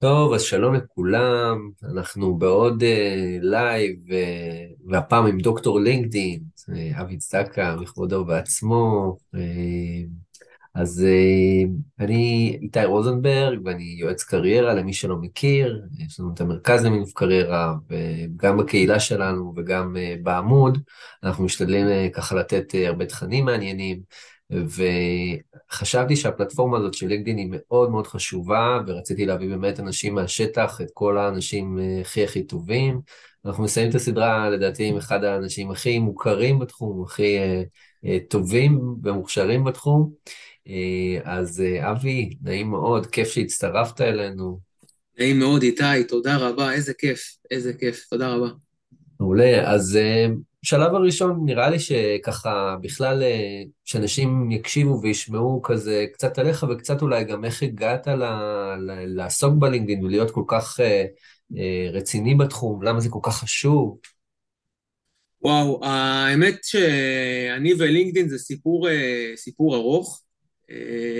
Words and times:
טוב, 0.00 0.32
אז 0.32 0.42
שלום 0.42 0.74
לכולם, 0.74 1.70
אנחנו 1.92 2.38
בעוד 2.38 2.82
live, 3.40 3.96
והפעם 4.88 5.26
עם 5.26 5.38
דוקטור 5.38 5.80
לינקדין, 5.80 6.40
אה, 6.72 7.00
אבי 7.00 7.16
צדקה, 7.16 7.76
בכבודו 7.76 8.16
ובעצמו. 8.16 9.16
אה, 9.34 9.40
אז 10.74 11.04
אה, 11.04 11.70
אני 12.04 12.58
איתי 12.62 12.84
רוזנברג, 12.84 13.58
ואני 13.64 13.96
יועץ 13.98 14.22
קריירה 14.22 14.74
למי 14.74 14.92
שלא 14.92 15.16
מכיר. 15.16 15.82
יש 15.98 16.20
לנו 16.20 16.30
את 16.34 16.40
המרכז 16.40 16.84
למינוף 16.84 17.12
קריירה, 17.12 17.74
וגם 17.88 18.56
בקהילה 18.56 19.00
שלנו 19.00 19.52
וגם 19.56 19.96
בעמוד. 20.22 20.78
אנחנו 21.24 21.44
משתדלים 21.44 22.10
ככה 22.12 22.34
לתת 22.34 22.74
הרבה 22.86 23.06
תכנים 23.06 23.44
מעניינים. 23.44 24.00
וחשבתי 24.50 26.16
שהפלטפורמה 26.16 26.78
הזאת 26.78 26.94
של 26.94 27.06
לינקדאין 27.06 27.36
היא 27.38 27.48
מאוד 27.50 27.90
מאוד 27.90 28.06
חשובה, 28.06 28.78
ורציתי 28.86 29.26
להביא 29.26 29.48
באמת 29.48 29.80
אנשים 29.80 30.14
מהשטח, 30.14 30.80
את 30.80 30.90
כל 30.94 31.18
האנשים 31.18 31.78
אה, 31.78 32.00
הכי 32.00 32.24
הכי 32.24 32.42
טובים. 32.42 33.00
אנחנו 33.44 33.64
מסיימים 33.64 33.90
את 33.90 33.94
הסדרה, 33.94 34.50
לדעתי, 34.50 34.84
עם 34.84 34.96
אחד 34.96 35.24
האנשים 35.24 35.70
הכי 35.70 35.98
מוכרים 35.98 36.58
בתחום, 36.58 37.04
הכי 37.04 37.38
אה, 37.38 37.62
אה, 38.04 38.18
טובים 38.28 38.80
ומוכשרים 39.02 39.64
בתחום. 39.64 40.10
אז 41.24 41.62
אבי, 41.80 42.30
נעים 42.42 42.70
מאוד, 42.70 43.06
כיף 43.06 43.28
שהצטרפת 43.28 44.00
אלינו. 44.00 44.60
נעים 45.18 45.38
מאוד, 45.38 45.62
איתי, 45.62 46.04
תודה 46.08 46.36
רבה, 46.36 46.72
איזה 46.72 46.94
כיף, 46.94 47.36
איזה 47.50 47.72
כיף, 47.74 48.06
תודה 48.10 48.34
רבה. 48.34 48.48
מעולה, 49.20 49.72
אז 49.72 49.96
אה, 49.96 50.26
בשלב 50.62 50.94
הראשון 50.94 51.40
נראה 51.44 51.70
לי 51.70 51.78
שככה 51.78 52.76
בכלל 52.82 53.22
אה, 53.22 53.62
שאנשים 53.84 54.50
יקשיבו 54.50 55.00
וישמעו 55.02 55.62
כזה 55.62 56.06
קצת 56.12 56.38
עליך 56.38 56.66
וקצת 56.70 57.02
אולי 57.02 57.24
גם 57.24 57.44
איך 57.44 57.62
הגעת 57.62 58.06
ל, 58.06 58.24
ל, 58.76 59.04
לעסוק 59.06 59.54
בלינקדאין 59.58 60.04
ולהיות 60.04 60.30
כל 60.30 60.44
כך 60.48 60.80
אה, 60.80 61.04
אה, 61.56 61.90
רציני 61.92 62.34
בתחום, 62.34 62.82
למה 62.82 63.00
זה 63.00 63.08
כל 63.08 63.18
כך 63.22 63.38
חשוב. 63.38 63.98
וואו, 65.42 65.80
האמת 65.84 66.58
שאני 66.62 67.74
ולינקדאין 67.78 68.28
זה 68.28 68.38
סיפור, 68.38 68.88
אה, 68.88 69.32
סיפור 69.36 69.76
ארוך. 69.76 70.22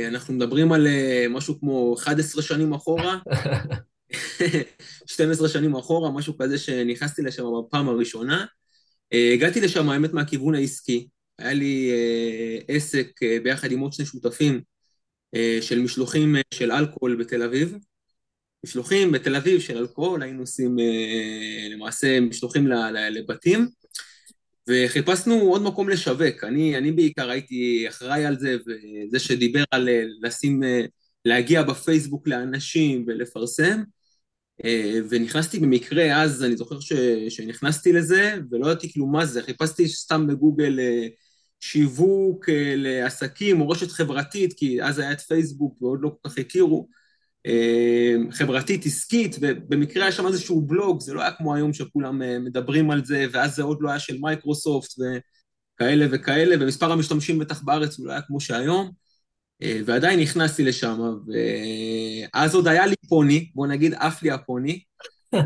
אנחנו 0.08 0.34
מדברים 0.34 0.72
על 0.72 0.86
משהו 1.30 1.60
כמו 1.60 1.94
11 1.98 2.42
שנים 2.42 2.72
אחורה, 2.72 3.18
12 5.06 5.48
שנים 5.48 5.76
אחורה, 5.76 6.10
משהו 6.10 6.38
כזה 6.38 6.58
שנכנסתי 6.58 7.22
לשם 7.22 7.44
בפעם 7.68 7.88
הראשונה. 7.88 8.46
אה, 9.12 9.32
הגעתי 9.32 9.60
לשם, 9.60 9.88
האמת, 9.88 10.12
מהכיוון 10.12 10.54
העסקי. 10.54 11.08
היה 11.38 11.52
לי 11.52 11.90
אה, 11.90 12.74
עסק 12.74 13.22
אה, 13.22 13.38
ביחד 13.42 13.72
עם 13.72 13.80
עוד 13.80 13.92
שני 13.92 14.06
שותפים 14.06 14.60
של 15.60 15.80
משלוחים 15.80 16.36
של 16.54 16.72
אלכוהול 16.72 17.16
בתל 17.16 17.42
אביב. 17.42 17.76
משלוחים 18.64 19.12
בתל 19.12 19.36
אביב 19.36 19.60
של 19.60 19.76
אלכוהול, 19.78 20.22
היינו 20.22 20.40
עושים 20.40 20.76
למעשה 21.70 22.20
משלוחים 22.20 22.66
לבתים, 23.10 23.68
וחיפשנו 24.68 25.34
עוד 25.34 25.62
מקום 25.62 25.88
לשווק. 25.88 26.44
אני, 26.44 26.76
אני 26.76 26.92
בעיקר 26.92 27.30
הייתי 27.30 27.84
אחראי 27.88 28.26
על 28.26 28.38
זה, 28.38 28.56
וזה 28.66 29.18
שדיבר 29.18 29.64
על 29.70 29.88
לשים, 30.22 30.62
להגיע 31.24 31.62
בפייסבוק 31.62 32.28
לאנשים 32.28 33.04
ולפרסם. 33.06 33.82
אה, 34.64 34.98
ונכנסתי 35.10 35.58
במקרה 35.58 36.22
אז, 36.22 36.44
אני 36.44 36.56
זוכר 36.56 36.80
ש, 36.80 36.92
שנכנסתי 37.28 37.92
לזה, 37.92 38.34
ולא 38.50 38.66
ידעתי 38.66 38.92
כאילו 38.92 39.06
מה 39.06 39.26
זה, 39.26 39.42
חיפשתי 39.42 39.88
סתם 39.88 40.26
בגוגל 40.26 40.80
אה, 40.80 41.06
שיווק 41.60 42.48
אה, 42.48 42.74
לעסקים, 42.76 43.56
מורשת 43.56 43.90
חברתית, 43.90 44.52
כי 44.52 44.82
אז 44.82 44.98
היה 44.98 45.12
את 45.12 45.20
פייסבוק 45.20 45.82
ועוד 45.82 45.98
לא 46.02 46.08
כל 46.08 46.28
כך 46.28 46.38
הכירו, 46.38 46.88
חברתית, 48.30 48.86
עסקית, 48.86 49.36
ובמקרה 49.40 50.02
היה 50.02 50.12
שם 50.12 50.26
איזשהו 50.26 50.60
בלוג, 50.60 51.00
זה 51.00 51.14
לא 51.14 51.20
היה 51.20 51.32
כמו 51.32 51.54
היום 51.54 51.72
שכולם 51.72 52.44
מדברים 52.44 52.90
על 52.90 53.04
זה, 53.04 53.26
ואז 53.32 53.54
זה 53.56 53.62
עוד 53.62 53.78
לא 53.80 53.90
היה 53.90 53.98
של 53.98 54.18
מייקרוסופט 54.20 54.90
וכאלה 54.98 56.06
וכאלה, 56.10 56.56
ומספר 56.60 56.92
המשתמשים 56.92 57.38
בטח 57.38 57.62
בארץ 57.62 57.98
הוא 57.98 58.06
לא 58.06 58.12
היה 58.12 58.22
כמו 58.22 58.40
שהיום. 58.40 58.90
אה, 59.62 59.80
ועדיין 59.86 60.20
נכנסתי 60.20 60.64
לשם, 60.64 61.00
ואז 61.26 62.54
עוד 62.54 62.68
היה 62.68 62.86
לי 62.86 62.94
פוני, 63.08 63.50
בוא 63.54 63.66
נגיד 63.66 63.94
עף 63.94 64.22
לי 64.22 64.30
הפוני. 64.30 64.82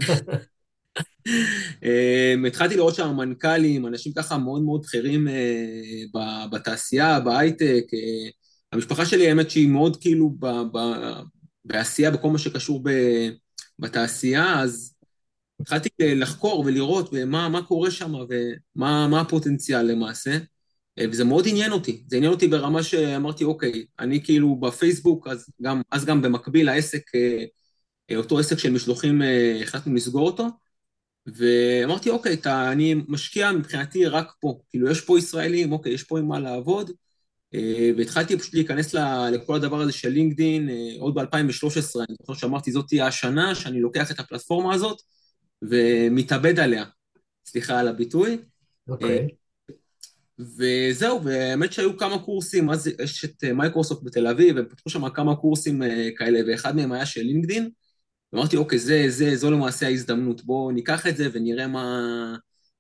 אה, 1.84 2.34
התחלתי 2.46 2.76
לראות 2.76 2.94
שם 2.94 3.16
מנכ"לים, 3.16 3.86
אנשים 3.86 4.12
ככה 4.12 4.38
מאוד 4.38 4.62
מאוד 4.62 4.82
בכירים 4.82 5.28
אה, 5.28 6.46
בתעשייה, 6.52 7.20
בהייטק. 7.20 7.84
המשפחה 8.72 9.06
שלי, 9.06 9.28
האמת 9.28 9.50
שהיא 9.50 9.68
מאוד 9.68 9.96
כאילו 9.96 10.36
בעשייה, 11.64 12.10
בכל 12.10 12.30
מה 12.30 12.38
שקשור 12.38 12.82
בתעשייה, 13.78 14.60
אז 14.60 14.94
התחלתי 15.60 15.88
לחקור 16.00 16.60
ולראות 16.66 17.12
מה 17.26 17.62
קורה 17.68 17.90
שם 17.90 18.14
ומה 18.76 19.20
הפוטנציאל 19.20 19.82
למעשה. 19.82 20.38
אה, 20.98 21.04
וזה 21.10 21.24
מאוד 21.24 21.44
עניין 21.48 21.72
אותי, 21.72 22.04
זה 22.08 22.16
עניין 22.16 22.32
אותי 22.32 22.48
ברמה 22.48 22.82
שאמרתי, 22.82 23.44
אוקיי, 23.44 23.84
אני 23.98 24.24
כאילו 24.24 24.56
בפייסבוק, 24.56 25.26
אז 25.26 25.46
גם, 25.62 25.82
אז 25.90 26.04
גם 26.04 26.22
במקביל 26.22 26.68
העסק, 26.68 27.14
אה, 27.14 27.44
אה, 28.10 28.16
אותו 28.16 28.38
עסק 28.38 28.58
של 28.58 28.72
משלוחים, 28.72 29.22
החלטנו 29.62 29.94
לסגור 29.94 30.26
אותו, 30.26 30.46
ואמרתי, 31.26 32.10
אוקיי, 32.10 32.34
אתה, 32.34 32.72
אני 32.72 32.94
משקיע 33.08 33.52
מבחינתי 33.52 34.06
רק 34.06 34.32
פה, 34.40 34.60
כאילו 34.70 34.90
יש 34.90 35.00
פה 35.00 35.18
ישראלים, 35.18 35.72
אוקיי, 35.72 35.92
יש 35.92 36.02
פה 36.02 36.18
עם 36.18 36.28
מה 36.28 36.40
לעבוד, 36.40 36.90
והתחלתי 37.96 38.38
פשוט 38.38 38.54
להיכנס 38.54 38.94
לכל 39.32 39.56
הדבר 39.56 39.80
הזה 39.80 39.92
של 39.92 40.08
לינקדין 40.08 40.68
עוד 40.98 41.14
ב-2013, 41.14 41.98
אני 42.08 42.16
זוכר 42.20 42.34
שאמרתי, 42.34 42.72
זאת 42.72 42.88
תהיה 42.88 43.06
השנה 43.06 43.54
שאני 43.54 43.80
לוקח 43.80 44.10
את 44.10 44.20
הפלטפורמה 44.20 44.74
הזאת 44.74 44.98
ומתאבד 45.62 46.58
עליה, 46.58 46.84
סליחה 47.46 47.80
על 47.80 47.88
הביטוי. 47.88 48.38
אוקיי. 48.88 49.26
Okay. 49.26 49.43
וזהו, 50.38 51.24
והאמת 51.24 51.72
שהיו 51.72 51.96
כמה 51.96 52.18
קורסים, 52.18 52.70
אז 52.70 52.86
יש 53.02 53.24
את 53.24 53.44
אה, 53.44 53.52
מייקרוסופט 53.52 54.02
בתל 54.02 54.26
אביב, 54.26 54.58
הם 54.58 54.64
פתחו 54.68 54.90
שם 54.90 55.08
כמה 55.08 55.36
קורסים 55.36 55.82
אה, 55.82 56.08
כאלה, 56.16 56.40
ואחד 56.48 56.76
מהם 56.76 56.92
היה 56.92 57.06
של 57.06 57.22
לינקדין. 57.22 57.70
אמרתי, 58.34 58.56
אוקיי, 58.56 58.78
זה, 58.78 59.04
זה, 59.08 59.36
זו 59.36 59.50
למעשה 59.50 59.86
ההזדמנות, 59.86 60.44
בואו 60.44 60.70
ניקח 60.70 61.06
את 61.06 61.16
זה 61.16 61.28
ונראה 61.32 61.66
מה, 61.66 62.06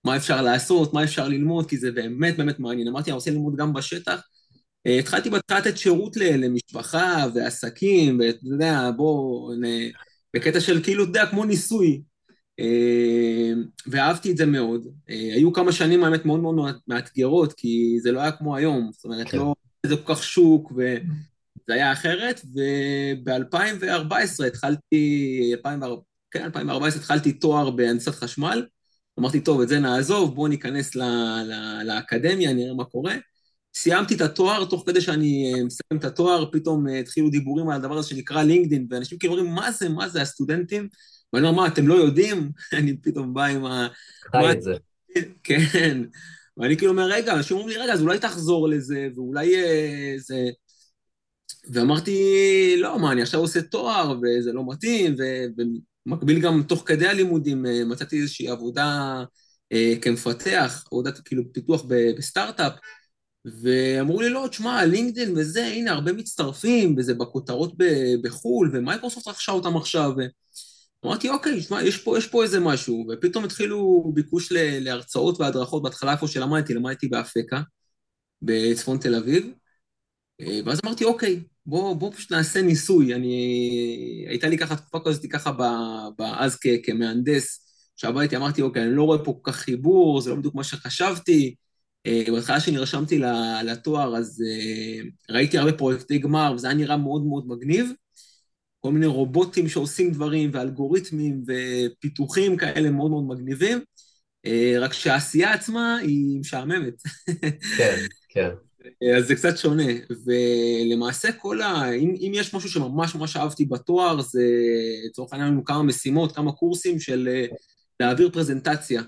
מה 0.04 0.16
אפשר 0.16 0.42
לעשות, 0.42 0.94
מה 0.94 1.04
אפשר 1.04 1.28
ללמוד, 1.28 1.68
כי 1.68 1.78
זה 1.78 1.92
באמת 1.92 2.36
באמת 2.36 2.58
מעניין. 2.58 2.88
אמרתי, 2.88 3.10
אני 3.10 3.14
רוצה 3.14 3.30
ללמוד 3.30 3.56
גם 3.56 3.72
בשטח. 3.72 4.20
אה, 4.86 4.98
התחלתי 4.98 5.30
בהתחלה 5.30 5.58
לתת 5.58 5.78
שירות 5.78 6.16
למשפחה 6.16 7.26
ועסקים, 7.34 8.20
ואתה 8.20 8.38
יודע, 8.44 8.90
בואו, 8.96 9.50
בקטע 10.34 10.60
של 10.60 10.82
כאילו, 10.82 11.02
אתה 11.04 11.10
יודע, 11.10 11.26
כמו 11.26 11.44
ניסוי. 11.44 12.02
אה, 12.60 13.52
ואהבתי 13.86 14.32
את 14.32 14.36
זה 14.36 14.46
מאוד. 14.46 14.86
אה, 15.10 15.30
היו 15.34 15.52
כמה 15.52 15.72
שנים 15.72 16.04
האמת 16.04 16.26
מאוד 16.26 16.40
מאוד 16.40 16.78
מאתגרות, 16.88 17.52
כי 17.52 17.98
זה 18.02 18.12
לא 18.12 18.20
היה 18.20 18.32
כמו 18.32 18.56
היום, 18.56 18.90
זאת 18.92 19.04
אומרת, 19.04 19.28
כן. 19.28 19.38
לא 19.38 19.54
זה 19.86 19.96
כל 19.96 20.14
כך 20.14 20.22
שוק, 20.22 20.72
וזה 20.72 21.74
היה 21.74 21.92
אחרת, 21.92 22.40
וב-2014 22.44 24.46
התחלתי, 24.46 25.50
2014, 25.52 26.04
כן, 26.30 26.44
2014 26.44 27.00
התחלתי 27.00 27.32
תואר 27.32 27.70
בהנדסת 27.70 28.14
חשמל, 28.14 28.66
אמרתי, 29.18 29.40
טוב, 29.40 29.60
את 29.60 29.68
זה 29.68 29.78
נעזוב, 29.78 30.34
בואו 30.34 30.48
ניכנס 30.48 30.94
ל- 30.94 31.02
ל- 31.42 31.82
לאקדמיה, 31.84 32.52
נראה 32.52 32.74
מה 32.74 32.84
קורה. 32.84 33.14
סיימתי 33.74 34.14
את 34.14 34.20
התואר, 34.20 34.64
תוך 34.64 34.82
כדי 34.86 35.00
שאני 35.00 35.52
אה, 35.54 35.64
מסיים 35.64 36.00
את 36.00 36.04
התואר, 36.04 36.50
פתאום 36.52 36.86
התחילו 36.86 37.30
דיבורים 37.30 37.68
על 37.68 37.76
הדבר 37.76 37.98
הזה 37.98 38.08
שנקרא 38.08 38.42
לינקדאין, 38.42 38.86
ואנשים 38.90 39.18
כאילו 39.18 39.34
אומרים, 39.34 39.54
מה 39.54 39.72
זה, 39.72 39.88
מה 39.88 40.08
זה, 40.08 40.22
הסטודנטים? 40.22 40.88
ואני 41.34 41.46
אומר, 41.48 41.62
מה, 41.62 41.66
אתם 41.66 41.88
לא 41.88 41.94
יודעים? 41.94 42.50
אני 42.78 42.96
פתאום 42.96 43.34
בא 43.34 43.44
עם 43.44 43.64
ה... 43.64 43.88
חי 44.30 44.52
את 44.52 44.62
זה. 44.62 44.74
כן. 45.44 46.02
ואני 46.56 46.76
כאילו 46.76 46.92
אומר, 46.92 47.06
רגע, 47.06 47.34
אנשים 47.34 47.56
אומרים 47.56 47.76
לי, 47.76 47.84
רגע, 47.84 47.92
אז 47.92 48.02
אולי 48.02 48.18
תחזור 48.18 48.68
לזה, 48.68 49.08
ואולי 49.14 49.56
אה, 49.56 50.14
זה... 50.18 50.48
ואמרתי, 51.72 52.14
לא, 52.78 52.98
מה, 52.98 53.12
אני 53.12 53.22
עכשיו 53.22 53.40
עושה 53.40 53.62
תואר, 53.62 54.18
וזה 54.22 54.52
לא 54.52 54.62
מתאים, 54.66 55.14
ובמקביל 55.18 56.40
גם 56.40 56.62
תוך 56.68 56.82
כדי 56.86 57.06
הלימודים 57.06 57.66
אה, 57.66 57.84
מצאתי 57.84 58.20
איזושהי 58.20 58.48
עבודה 58.48 59.22
אה, 59.72 59.94
כמפתח, 60.02 60.84
עבודת 60.86 61.18
כאילו 61.18 61.42
פיתוח 61.52 61.84
בסטארט-אפ, 61.88 62.72
ואמרו 63.62 64.20
לי, 64.20 64.30
לא, 64.30 64.46
תשמע, 64.50 64.84
לינקדאין 64.84 65.36
וזה, 65.36 65.66
הנה, 65.66 65.92
הרבה 65.92 66.12
מצטרפים, 66.12 66.94
וזה 66.98 67.14
בכותרות 67.14 67.74
בחו"ל, 68.22 68.70
ומייקרוסופט 68.72 69.28
רכשה 69.28 69.52
אותם 69.52 69.76
עכשיו, 69.76 70.12
אמרתי, 71.04 71.28
אוקיי, 71.28 71.62
שמע, 71.62 71.82
יש 71.82 72.06
יש 72.18 72.26
פה 72.26 72.42
איזה 72.42 72.60
משהו, 72.60 73.06
ופתאום 73.12 73.44
התחילו 73.44 74.10
ביקוש 74.14 74.52
להרצאות 74.52 75.40
והדרכות, 75.40 75.82
בהתחלה 75.82 76.12
איפה 76.12 76.28
שלמדתי, 76.28 76.74
למדתי 76.74 77.08
באפקה, 77.08 77.62
בצפון 78.42 78.98
תל 78.98 79.14
אביב, 79.14 79.46
אה, 80.40 80.60
ואז 80.66 80.80
אמרתי, 80.84 81.04
אוקיי, 81.04 81.40
בוא, 81.66 81.94
בוא 81.94 82.12
פשוט 82.12 82.32
נעשה 82.32 82.62
ניסוי. 82.62 83.14
אני... 83.14 84.26
הייתה 84.28 84.48
לי 84.48 84.58
ככה 84.58 84.76
תקופה 84.76 84.98
כזאת 85.04 85.26
ככה 85.32 85.52
ב, 85.52 85.62
ב, 86.18 86.22
אז 86.22 86.56
כ, 86.60 86.66
כמהנדס, 86.84 87.60
כשעבדתי, 87.96 88.36
אמרתי, 88.36 88.62
אוקיי, 88.62 88.82
אני 88.82 88.94
לא 88.94 89.02
רואה 89.02 89.24
פה 89.24 89.40
כל 89.42 89.52
כך 89.52 89.56
חיבור, 89.56 90.20
זה 90.20 90.30
לא 90.30 90.36
בדיוק 90.36 90.54
מה 90.54 90.64
שחשבתי. 90.64 91.54
אה, 92.06 92.24
בהתחלה 92.32 92.60
שנרשמתי 92.60 93.18
לתואר, 93.64 94.16
אז 94.16 94.42
אה, 94.46 95.02
ראיתי 95.30 95.58
הרבה 95.58 95.72
פרויקטי 95.72 96.18
גמר, 96.18 96.52
וזה 96.54 96.66
היה 96.66 96.76
נראה 96.76 96.96
מאוד 96.96 97.24
מאוד 97.26 97.48
מגניב. 97.48 97.92
כל 98.84 98.92
מיני 98.92 99.06
רובוטים 99.06 99.68
שעושים 99.68 100.12
דברים, 100.12 100.50
ואלגוריתמים, 100.52 101.42
ופיתוחים 101.46 102.56
כאלה 102.56 102.90
מאוד 102.90 103.10
מאוד 103.10 103.24
מגניבים, 103.26 103.78
רק 104.80 104.92
שהעשייה 104.92 105.52
עצמה 105.52 105.96
היא 105.96 106.40
משעממת. 106.40 106.94
כן, 107.78 107.96
כן. 108.28 108.48
אז 109.16 109.26
זה 109.26 109.34
קצת 109.34 109.58
שונה, 109.58 109.92
ולמעשה 110.26 111.32
כל 111.32 111.62
ה... 111.62 111.92
אם, 111.92 112.14
אם 112.20 112.32
יש 112.34 112.54
משהו 112.54 112.68
שממש 112.68 113.14
ממש 113.14 113.36
אהבתי 113.36 113.64
בתואר, 113.64 114.20
זה 114.20 114.44
לצורך 115.06 115.32
העניין 115.32 115.52
לנו 115.52 115.64
כמה 115.64 115.82
משימות, 115.82 116.36
כמה 116.36 116.52
קורסים 116.52 117.00
של 117.00 117.28
להעביר 118.00 118.30
פרזנטציה. 118.32 119.02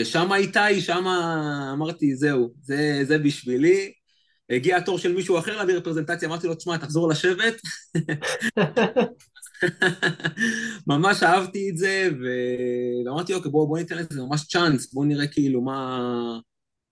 ושם 0.00 0.32
איתי, 0.32 0.80
שם 0.80 1.06
אמרתי, 1.72 2.16
זהו, 2.16 2.54
זה, 2.62 3.00
זה 3.02 3.18
בשבילי. 3.18 3.92
הגיע 4.50 4.76
התור 4.76 4.98
של 4.98 5.14
מישהו 5.14 5.38
אחר 5.38 5.56
להעביר 5.56 5.80
פרזנטציה, 5.80 6.28
אמרתי 6.28 6.46
לו, 6.46 6.54
תשמע, 6.54 6.76
תחזור 6.76 7.08
לשבת. 7.08 7.54
ממש 10.86 11.22
אהבתי 11.22 11.70
את 11.70 11.76
זה, 11.76 12.10
ואמרתי, 13.06 13.34
אוקיי, 13.34 13.50
בואו 13.50 13.68
בוא 13.68 13.78
ניתן 13.78 13.98
לזה 13.98 14.22
ממש 14.22 14.46
צ'אנס, 14.46 14.92
בואו 14.92 15.04
נראה 15.04 15.26
כאילו 15.26 15.60
מה, 15.60 16.00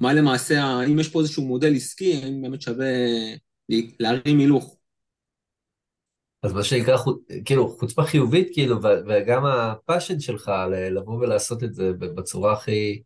מה 0.01 0.13
למעשה, 0.13 0.81
אם 0.87 0.99
יש 0.99 1.09
פה 1.09 1.21
איזשהו 1.21 1.47
מודל 1.47 1.77
עסקי, 1.77 2.21
האם 2.23 2.43
באמת 2.43 2.63
שווה 2.63 2.87
להרים 4.01 4.39
הילוך. 4.39 4.77
אז 6.43 6.53
מה 6.53 6.63
שנקרא, 6.63 6.97
כאילו, 7.45 7.77
חוצפה 7.79 8.03
חיובית, 8.03 8.49
כאילו, 8.53 8.77
וגם 8.83 9.47
הפאשן 9.47 10.21
שלך 10.21 10.53
לבוא 10.91 11.15
ולעשות 11.15 11.65
את 11.65 11.75
זה 11.75 11.93
בצורה 11.93 12.53
הכי... 12.53 13.03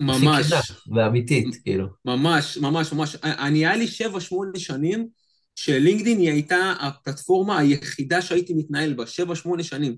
ממש. 0.00 0.52
הכי 0.52 0.66
כנה 0.66 0.96
ואמיתית, 0.96 1.46
כאילו. 1.64 1.86
ממש, 2.04 2.58
ממש, 2.58 2.92
ממש. 2.92 3.16
אני, 3.22 3.66
היה 3.66 3.76
לי 3.76 3.86
שבע, 3.86 4.20
שמונה 4.20 4.58
שנים 4.58 5.08
שלינקדאין 5.54 6.18
היא 6.18 6.30
הייתה 6.30 6.72
הפלטפורמה 6.80 7.58
היחידה 7.58 8.22
שהייתי 8.22 8.54
מתנהל 8.54 8.94
בה, 8.94 9.06
שבע, 9.06 9.34
שמונה 9.34 9.62
שנים. 9.62 9.96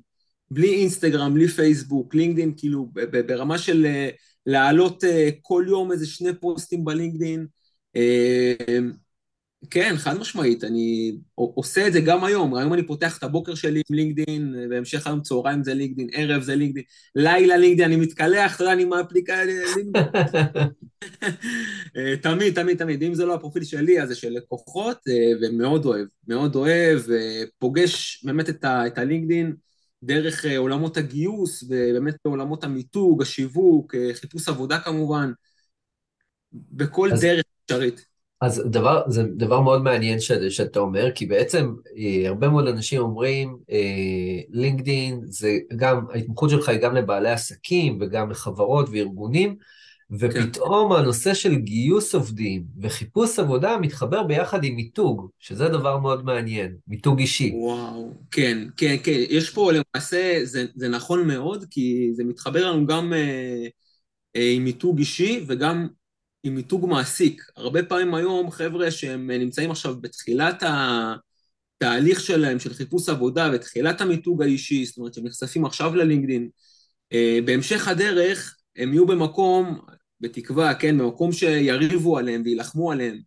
בלי 0.50 0.75
אינסטגרם, 0.75 1.34
בלי 1.34 1.49
פייסבוק, 1.49 2.14
לינקדאין, 2.14 2.52
כאילו, 2.56 2.88
ברמה 3.26 3.58
של 3.58 3.87
אה, 3.87 4.08
להעלות 4.46 5.04
אה, 5.04 5.28
כל 5.43 5.64
יום 5.69 5.93
איזה 5.93 6.06
שני 6.06 6.34
פוסטים 6.40 6.84
בלינקדאין. 6.84 7.46
אה, 9.62 9.69
כן, 9.70 9.94
חד 9.97 10.19
משמעית, 10.19 10.64
אני 10.64 11.17
עושה 11.35 11.87
את 11.87 11.93
זה 11.93 12.00
גם 12.00 12.25
היום. 12.25 12.55
היום 12.55 12.75
אני 12.75 12.87
פותח 12.87 13.19
את 13.19 13.23
הבוקר 13.23 13.55
שלי 13.55 13.82
עם 13.91 13.97
לינקדאין, 13.97 14.55
בהמשך 14.70 15.06
היום 15.06 15.20
צהריים 15.20 15.64
זה 15.64 15.75
לינקדאין, 15.75 16.09
ערב 16.12 16.43
זה 16.43 16.56
לינקדאין, 16.56 16.85
לילה 17.14 17.56
לינקדאין, 17.56 17.93
אני 17.93 18.00
מתקלח, 18.00 18.55
אתה 18.55 18.64
יודע, 18.64 18.73
אני 18.73 18.85
מהאפליקציה 18.85 19.44
לינקדאין. 19.44 19.93
אה, 21.97 22.17
תמיד, 22.23 22.55
תמיד, 22.55 22.79
תמיד. 22.79 23.03
אם 23.03 23.14
זה 23.14 23.25
לא 23.25 23.35
הפרופיל 23.35 23.64
שלי, 23.64 24.03
אז 24.03 24.09
זה 24.09 24.14
של 24.14 24.31
לקוחות, 24.31 24.99
אה, 25.09 25.32
ומאוד 25.41 25.85
אוהב, 25.85 26.06
מאוד 26.29 26.55
אוהב, 26.55 27.03
ופוגש 27.06 28.25
באמת 28.25 28.49
את, 28.49 28.64
ה, 28.64 28.87
את 28.87 28.99
הלינקדאין 28.99 29.55
דרך 30.03 30.47
אה, 30.47 30.59
עולמות 30.59 30.97
הגיוס, 30.97 31.62
ובאמת 31.62 32.14
בעולמות 32.25 32.64
המיתוג, 32.64 33.23
השיווק, 33.23 33.94
חיפוש 34.12 34.49
עבודה 34.49 34.79
כמובן, 34.81 35.32
בכל 36.53 37.12
אז... 37.12 37.20
דרך 37.20 37.44
אפשרית. 37.64 38.12
אז 38.43 38.62
דבר, 38.67 39.03
זה 39.09 39.23
דבר 39.23 39.61
מאוד 39.61 39.83
מעניין 39.83 40.21
ש, 40.21 40.33
שאתה 40.33 40.81
אומר, 40.81 41.11
כי 41.15 41.27
בעצם 41.27 41.75
אה, 41.99 42.29
הרבה 42.29 42.49
מאוד 42.49 42.69
אנשים 42.69 43.00
אומרים, 43.00 43.56
לינקדין 44.50 45.15
אה, 45.15 45.21
זה 45.25 45.59
גם, 45.77 46.05
ההתמחות 46.11 46.50
שלך 46.50 46.69
היא 46.69 46.81
גם 46.81 46.94
לבעלי 46.94 47.31
עסקים 47.31 47.99
וגם 48.00 48.31
לחברות 48.31 48.89
וארגונים, 48.93 49.56
ופתאום 50.11 50.93
כן. 50.93 50.99
הנושא 50.99 51.35
של 51.35 51.55
גיוס 51.55 52.15
עובדים 52.15 52.65
וחיפוש 52.81 53.39
עבודה 53.39 53.77
מתחבר 53.79 54.23
ביחד 54.23 54.65
עם 54.65 54.77
מיתוג, 54.77 55.29
שזה 55.38 55.69
דבר 55.69 55.99
מאוד 55.99 56.25
מעניין, 56.25 56.77
מיתוג 56.88 57.19
אישי. 57.19 57.53
וואו, 57.55 58.12
כן, 58.31 58.59
כן, 58.77 58.97
כן, 59.05 59.21
יש 59.29 59.50
פה 59.50 59.73
למעשה, 59.73 60.41
זה, 60.45 60.65
זה 60.75 60.88
נכון 60.88 61.27
מאוד, 61.27 61.65
כי 61.71 62.11
זה 62.12 62.25
מתחבר 62.25 62.71
לנו 62.71 62.87
גם 62.87 63.12
אה, 63.12 63.67
אה, 64.37 64.53
עם 64.55 64.65
מיתוג 64.65 64.99
אישי 64.99 65.45
וגם 65.47 65.88
עם 66.43 66.55
מיתוג 66.55 66.87
מעסיק. 66.87 67.43
הרבה 67.56 67.83
פעמים 67.83 68.15
היום 68.15 68.50
חבר'ה 68.50 68.91
שהם 68.91 69.31
נמצאים 69.31 69.71
עכשיו 69.71 70.00
בתחילת 70.00 70.62
התהליך 71.83 72.21
שלהם, 72.21 72.59
של 72.59 72.75
חיפוש 72.75 73.09
עבודה, 73.09 73.50
בתחילת 73.50 74.00
המיתוג 74.00 74.43
האישי, 74.43 74.85
זאת 74.85 74.97
אומרת 74.99 75.15
שהם 75.15 75.25
נחשפים 75.27 75.65
עכשיו 75.65 75.94
ללינקדין, 75.94 76.49
אה, 77.12 77.39
בהמשך 77.44 77.89
הדרך 77.89 78.56
הם 78.77 78.93
יהיו 78.93 79.06
במקום, 79.06 79.79
בתקווה, 80.21 80.75
כן, 80.75 80.99
במקום 80.99 81.33
שיריבו 81.33 82.19
עליהם 82.19 82.43
ויילחמו 82.45 82.93
עליהם, 82.93 83.19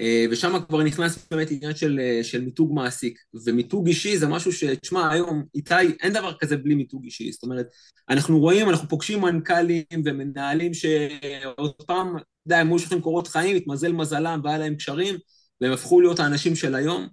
אה, 0.00 0.26
ושם 0.30 0.52
כבר 0.68 0.82
נכנס 0.82 1.28
באמת 1.30 1.50
עניין 1.50 1.76
של, 1.76 2.00
אה, 2.02 2.24
של 2.24 2.44
מיתוג 2.44 2.74
מעסיק. 2.74 3.18
ומיתוג 3.44 3.86
אישי 3.86 4.18
זה 4.18 4.26
משהו 4.26 4.52
ש... 4.52 4.64
תשמע, 4.64 5.10
היום, 5.10 5.44
איתי, 5.54 5.74
אין 6.02 6.12
דבר 6.12 6.34
כזה 6.40 6.56
בלי 6.56 6.74
מיתוג 6.74 7.04
אישי. 7.04 7.32
זאת 7.32 7.42
אומרת, 7.42 7.66
אנחנו 8.10 8.38
רואים, 8.38 8.68
אנחנו 8.68 8.88
פוגשים 8.88 9.20
מנכ"לים 9.20 9.84
ומנהלים 10.04 10.74
שעוד 10.74 11.72
פעם, 11.86 12.16
אתה 12.48 12.54
יודע, 12.54 12.60
הם 12.60 12.68
היו 12.68 12.78
שולחים 12.78 13.00
קורות 13.00 13.28
חיים, 13.28 13.56
התמזל 13.56 13.92
מזלם 13.92 14.40
והיה 14.44 14.58
להם 14.58 14.74
קשרים, 14.74 15.14
והם 15.60 15.72
הפכו 15.72 16.00
להיות 16.00 16.20
האנשים 16.20 16.56
של 16.56 16.74
היום. 16.74 17.08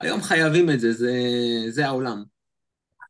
היום 0.00 0.22
חייבים 0.22 0.70
את 0.70 0.80
זה, 0.80 0.92
זה, 0.92 1.12
זה 1.68 1.86
העולם. 1.86 2.22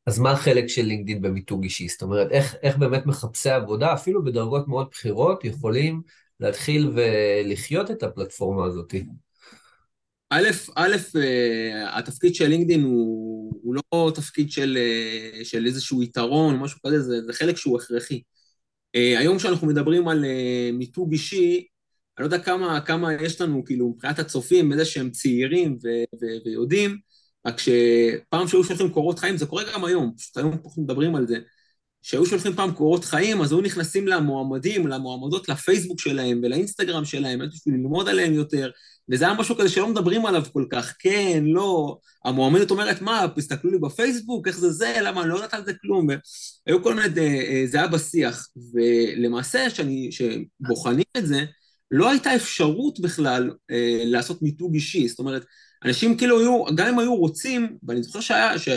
אז 0.06 0.18
מה 0.18 0.30
החלק 0.30 0.66
של 0.66 0.82
לינקדאין 0.82 1.22
במיתוג 1.22 1.62
אישי? 1.62 1.88
זאת 1.88 2.02
אומרת, 2.02 2.30
איך, 2.30 2.54
איך 2.62 2.76
באמת 2.76 3.06
מחפשי 3.06 3.50
עבודה, 3.50 3.92
אפילו 3.94 4.24
בדרגות 4.24 4.68
מאוד 4.68 4.88
בכירות, 4.90 5.44
יכולים 5.44 6.02
להתחיל 6.40 6.90
ולחיות 6.94 7.90
את 7.90 8.02
הפלטפורמה 8.02 8.66
הזאת? 8.66 8.94
א', 10.30 10.48
א', 10.76 10.96
אה, 11.16 11.98
התפקיד 11.98 12.34
של 12.34 12.46
לינקדאין 12.46 12.82
הוא, 12.82 13.52
הוא 13.62 13.74
לא 13.74 14.12
תפקיד 14.14 14.50
של, 14.50 14.78
אה, 14.80 15.44
של 15.44 15.66
איזשהו 15.66 16.02
יתרון, 16.02 16.56
משהו 16.56 16.78
כזה, 16.86 17.02
זה, 17.02 17.22
זה 17.22 17.32
חלק 17.32 17.56
שהוא 17.56 17.80
הכרחי. 17.80 18.22
אה, 18.94 19.18
היום 19.18 19.38
כשאנחנו 19.38 19.66
מדברים 19.66 20.08
על 20.08 20.24
מיתוג 20.72 21.12
אישי, 21.12 21.66
אני 22.20 22.28
לא 22.28 22.34
יודע 22.34 22.44
כמה, 22.44 22.80
כמה 22.80 23.14
יש 23.14 23.40
לנו, 23.40 23.64
כאילו, 23.64 23.88
מבחינת 23.88 24.18
הצופים, 24.18 24.72
איזה 24.72 24.84
שהם 24.84 25.10
צעירים 25.10 25.78
ו- 25.82 26.16
ו- 26.22 26.44
ויודעים, 26.46 26.98
רק 27.46 27.54
שפעם 27.58 28.48
שהיו 28.48 28.64
שולחים 28.64 28.90
קורות 28.90 29.18
חיים, 29.18 29.36
זה 29.36 29.46
קורה 29.46 29.62
גם 29.74 29.84
היום, 29.84 30.12
פשוט 30.16 30.36
היום 30.36 30.52
אנחנו 30.64 30.82
מדברים 30.82 31.14
על 31.14 31.26
זה, 31.26 31.36
שהיו 32.02 32.26
שולחים 32.26 32.52
פעם 32.52 32.72
קורות 32.72 33.04
חיים, 33.04 33.40
אז 33.40 33.52
היו 33.52 33.60
נכנסים 33.60 34.08
למועמדים, 34.08 34.86
למועמדות 34.86 35.48
לפייסבוק 35.48 36.00
שלהם 36.00 36.40
ולאינסטגרם 36.42 37.04
שלהם, 37.04 37.40
בשביל 37.48 37.74
ללמוד 37.74 38.08
עליהם 38.08 38.32
יותר, 38.32 38.70
וזה 39.12 39.24
היה 39.24 39.34
משהו 39.34 39.56
כזה 39.56 39.68
שלא 39.68 39.88
מדברים 39.88 40.26
עליו 40.26 40.42
כל 40.52 40.64
כך, 40.70 40.94
כן, 40.98 41.44
לא, 41.46 41.98
המועמדת 42.24 42.70
אומרת, 42.70 43.00
מה, 43.02 43.26
תסתכלו 43.36 43.70
לי 43.70 43.78
בפייסבוק, 43.78 44.48
איך 44.48 44.58
זה 44.58 44.70
זה, 44.70 44.96
למה, 45.02 45.20
אני 45.20 45.30
לא 45.30 45.34
יודעת 45.34 45.54
על 45.54 45.64
זה 45.64 45.72
כלום, 45.80 46.06
והיו 46.66 46.82
כל 46.82 46.94
מיני, 46.94 47.20
אה, 47.28 47.62
זה 47.66 47.78
היה 47.78 47.88
בשיח, 47.88 48.48
ולמעשה, 48.72 49.66
כשבוחנים 49.70 51.04
את 51.16 51.26
זה, 51.26 51.44
לא 51.90 52.10
הייתה 52.10 52.36
אפשרות 52.36 53.00
בכלל 53.00 53.50
אה, 53.70 54.02
לעשות 54.04 54.42
מיתוג 54.42 54.74
אישי, 54.74 55.08
זאת 55.08 55.18
אומרת, 55.18 55.44
אנשים 55.84 56.16
כאילו 56.16 56.40
היו, 56.40 56.64
גם 56.74 56.86
אם 56.86 56.98
היו 56.98 57.14
רוצים, 57.14 57.76
ואני 57.82 58.02
זוכר 58.02 58.20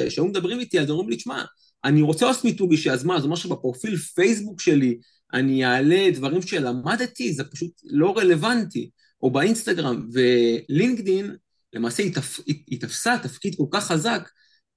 שהיו 0.10 0.25
מדברים 0.25 0.60
איתי, 0.60 0.79
אז 0.79 0.89
אומרים 0.89 1.10
לי, 1.10 1.15
תשמע, 1.15 1.43
אני 1.84 2.01
רוצה 2.01 2.25
לעשות 2.25 2.46
מיתוג 2.46 2.72
אישי, 2.72 2.91
אז 2.91 3.03
מה, 3.03 3.20
זה 3.20 3.25
אומר 3.25 3.36
שבפרופיל 3.36 3.98
פייסבוק 3.98 4.62
שלי 4.62 4.98
אני 5.34 5.65
אעלה 5.65 6.12
דברים 6.13 6.41
שלמדתי, 6.41 7.34
זה 7.34 7.43
פשוט 7.43 7.72
לא 7.84 8.17
רלוונטי, 8.17 8.89
או 9.22 9.32
באינסטגרם, 9.32 10.08
ולינקדין, 10.13 11.36
למעשה 11.74 12.03
היא, 12.03 12.13
תפ... 12.13 12.39
היא 12.48 12.82
תפסה 12.82 13.17
תפקיד 13.24 13.55
כל 13.55 13.65
כך 13.72 13.88
חזק, 13.88 14.29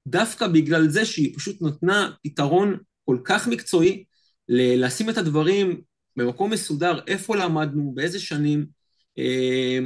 דווקא 0.06 0.48
בגלל 0.48 0.88
זה 0.88 1.04
שהיא 1.04 1.36
פשוט 1.36 1.62
נתנה 1.62 2.10
פתרון 2.22 2.76
כל 3.04 3.18
כך 3.24 3.48
מקצועי, 3.48 4.04
לשים 4.48 5.10
את 5.10 5.18
הדברים 5.18 5.80
במקום 6.16 6.50
מסודר, 6.50 6.98
איפה 7.06 7.36
למדנו, 7.36 7.92
באיזה 7.94 8.20
שנים, 8.20 8.66
אה, 9.18 9.78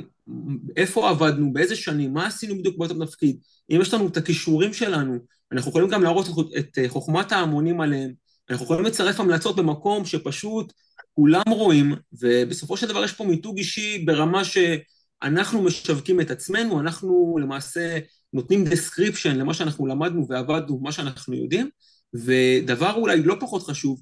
איפה 0.76 1.10
עבדנו, 1.10 1.52
באיזה 1.52 1.76
שנים, 1.76 2.12
מה 2.12 2.26
עשינו 2.26 2.58
בדיוק 2.58 2.78
באותו 2.78 3.06
תפקיד. 3.06 3.36
אם 3.70 3.78
יש 3.82 3.94
לנו 3.94 4.08
את 4.08 4.16
הכישורים 4.16 4.72
שלנו, 4.72 5.18
אנחנו 5.52 5.70
יכולים 5.70 5.88
גם 5.88 6.02
להראות 6.02 6.26
את 6.58 6.78
חוכמת 6.88 7.32
ההמונים 7.32 7.80
עליהם, 7.80 8.12
אנחנו 8.50 8.64
יכולים 8.64 8.84
לצרף 8.84 9.20
המלצות 9.20 9.56
במקום 9.56 10.04
שפשוט 10.04 10.72
כולם 11.12 11.42
רואים, 11.50 11.94
ובסופו 12.12 12.76
של 12.76 12.88
דבר 12.88 13.04
יש 13.04 13.12
פה 13.12 13.24
מיתוג 13.24 13.58
אישי 13.58 13.98
ברמה 13.98 14.42
שאנחנו 14.44 15.62
משווקים 15.62 16.20
את 16.20 16.30
עצמנו, 16.30 16.80
אנחנו 16.80 17.38
למעשה 17.40 17.98
נותנים 18.32 18.64
description 18.66 19.28
למה 19.28 19.54
שאנחנו 19.54 19.86
למדנו 19.86 20.26
ועבדנו, 20.28 20.78
מה 20.82 20.92
שאנחנו 20.92 21.34
יודעים, 21.34 21.68
ודבר 22.14 22.94
אולי 22.94 23.22
לא 23.22 23.36
פחות 23.40 23.62
חשוב, 23.62 24.00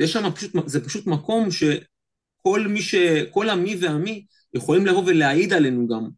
יש 0.00 0.12
שם 0.12 0.30
פשוט, 0.34 0.52
זה 0.66 0.84
פשוט 0.84 1.06
מקום 1.06 1.48
שכל 1.50 2.66
מי 2.68 2.82
ש... 2.82 2.94
כל 3.30 3.50
המי 3.50 3.76
והמי 3.80 4.26
יכולים 4.54 4.86
לבוא 4.86 5.02
ולהעיד 5.06 5.52
עלינו 5.52 5.88
גם. 5.88 6.08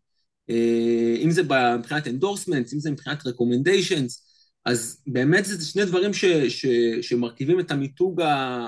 אה, 0.50 1.16
אם 1.18 1.30
זה 1.30 1.42
מבחינת 1.78 2.06
endorsements, 2.06 2.74
אם 2.74 2.80
זה 2.80 2.90
מבחינת 2.90 3.22
recommendations, 3.26 4.32
אז 4.64 5.02
באמת 5.06 5.44
זה 5.44 5.64
שני 5.64 5.84
דברים 5.84 6.14
ש, 6.14 6.24
ש, 6.24 6.66
שמרכיבים 7.00 7.60
את 7.60 7.70
המיתוג 7.70 8.20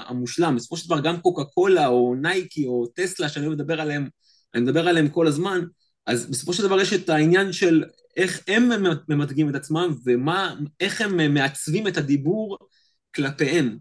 המושלם. 0.06 0.56
בסופו 0.56 0.76
של 0.76 0.86
דבר 0.86 1.00
גם 1.00 1.20
קוקה 1.20 1.44
קולה 1.44 1.86
או 1.86 2.14
נייקי 2.14 2.66
או 2.66 2.86
טסלה, 2.86 3.28
שאני 3.28 3.48
מדבר 3.48 3.80
עליהם, 3.80 4.08
אני 4.54 4.62
מדבר 4.62 4.88
עליהם 4.88 5.08
כל 5.08 5.26
הזמן, 5.26 5.60
אז 6.06 6.30
בסופו 6.30 6.52
של 6.52 6.62
דבר 6.62 6.80
יש 6.80 6.92
את 6.92 7.08
העניין 7.08 7.52
של 7.52 7.84
איך 8.16 8.40
הם 8.48 8.70
ממתגים 9.08 9.50
את 9.50 9.54
עצמם 9.54 9.94
ואיך 10.04 11.00
הם 11.00 11.34
מעצבים 11.34 11.88
את 11.88 11.96
הדיבור 11.96 12.58
כלפיהם. 13.14 13.78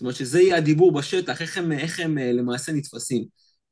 זאת 0.00 0.02
אומרת 0.02 0.16
שזה 0.16 0.40
יהיה 0.40 0.56
הדיבור 0.56 0.92
בשטח, 0.92 1.42
איך 1.42 1.58
הם, 1.58 1.72
איך 1.72 2.00
הם 2.00 2.18
למעשה 2.18 2.72
נתפסים. 2.72 3.24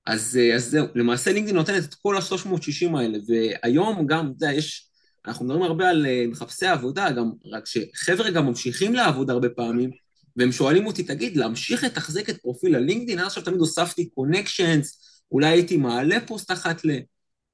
אז, 0.06 0.38
אז 0.54 0.64
זהו, 0.64 0.87
למעשה 0.94 1.32
לינקדאין 1.32 1.56
נותנת 1.56 1.85
את 1.85 1.94
כל 1.94 2.16
ה-360 2.16 2.99
האלה, 2.99 3.18
והיום 3.28 4.06
גם, 4.06 4.26
אתה 4.26 4.44
יודע, 4.44 4.52
יש, 4.52 4.90
אנחנו 5.26 5.44
מדברים 5.44 5.62
הרבה 5.62 5.88
על 5.88 6.06
מחפשי 6.28 6.66
עבודה, 6.66 7.11
גם, 7.11 7.30
רק 7.52 7.64
שחבר'ה 7.66 8.30
גם 8.30 8.47
ממשיכים 8.47 8.94
לעבוד 8.94 9.30
הרבה 9.30 9.49
פעמים, 9.49 9.90
והם 10.37 10.52
שואלים 10.52 10.87
אותי, 10.87 11.02
תגיד, 11.02 11.37
להמשיך 11.37 11.85
לתחזק 11.85 12.30
את 12.30 12.40
פרופיל 12.40 12.75
הלינקדאין? 12.75 13.18
עכשיו 13.18 13.42
תמיד 13.42 13.61
הוספתי 13.61 14.08
קונקשנס, 14.11 15.00
אולי 15.32 15.47
הייתי 15.47 15.76
מעלה 15.76 16.18
פוסט 16.26 16.52
אחת 16.52 16.85
ל... 16.85 16.90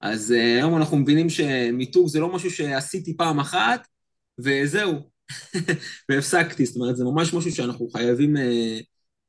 אז 0.00 0.30
היום 0.30 0.76
אנחנו 0.76 0.96
מבינים 0.96 1.30
שמיתוג 1.30 2.08
זה 2.08 2.20
לא 2.20 2.28
משהו 2.28 2.50
שעשיתי 2.50 3.16
פעם 3.16 3.40
אחת, 3.40 3.86
וזהו, 4.38 5.13
והפסקתי. 6.08 6.66
זאת 6.66 6.76
אומרת, 6.76 6.96
זה 6.96 7.04
ממש 7.04 7.34
משהו 7.34 7.52
שאנחנו 7.52 7.88
חייבים 7.88 8.36
uh, 8.36 8.40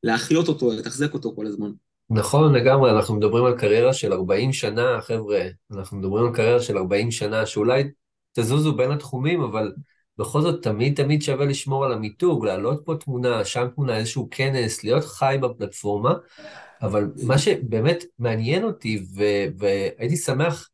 להחיות 0.04 0.48
אותו, 0.48 0.72
לתחזק 0.72 1.14
אותו 1.14 1.34
כל 1.36 1.46
הזמן. 1.46 1.72
נכון, 2.10 2.56
לגמרי, 2.56 2.92
אנחנו 2.92 3.16
מדברים 3.16 3.46
על 3.46 3.58
קריירה 3.58 3.94
של 3.94 4.14
40 4.14 4.54
שנה, 4.54 5.02
חבר'ה, 5.02 5.42
אנחנו 5.72 5.98
מדברים 5.98 6.26
על 6.26 6.36
קריירה 6.36 6.60
של 6.60 6.78
40 6.78 7.12
שנה, 7.12 7.46
שאולי 7.46 7.84
תזוזו 8.34 8.76
בין 8.76 8.92
התחומים, 8.92 9.42
אבל 9.42 9.74
בכל 10.18 10.42
זאת 10.42 10.64
תמיד 10.64 10.96
תמיד 10.96 11.22
שווה 11.22 11.46
לשמור 11.46 11.86
על 11.86 11.92
המיתוג, 11.92 12.46
להעלות 12.46 12.82
פה 12.86 12.96
תמונה, 12.96 13.46
שם 13.46 13.68
תמונה, 13.76 13.98
איזשהו 13.98 14.28
כנס, 14.32 14.84
להיות 14.84 15.06
חי 15.06 15.38
בפלטפורמה, 15.42 16.14
אבל 16.82 17.12
מה 17.24 17.38
שבאמת 17.38 18.04
מעניין 18.20 18.64
אותי, 18.64 19.06
והייתי 19.58 20.18
שמח, 20.18 20.70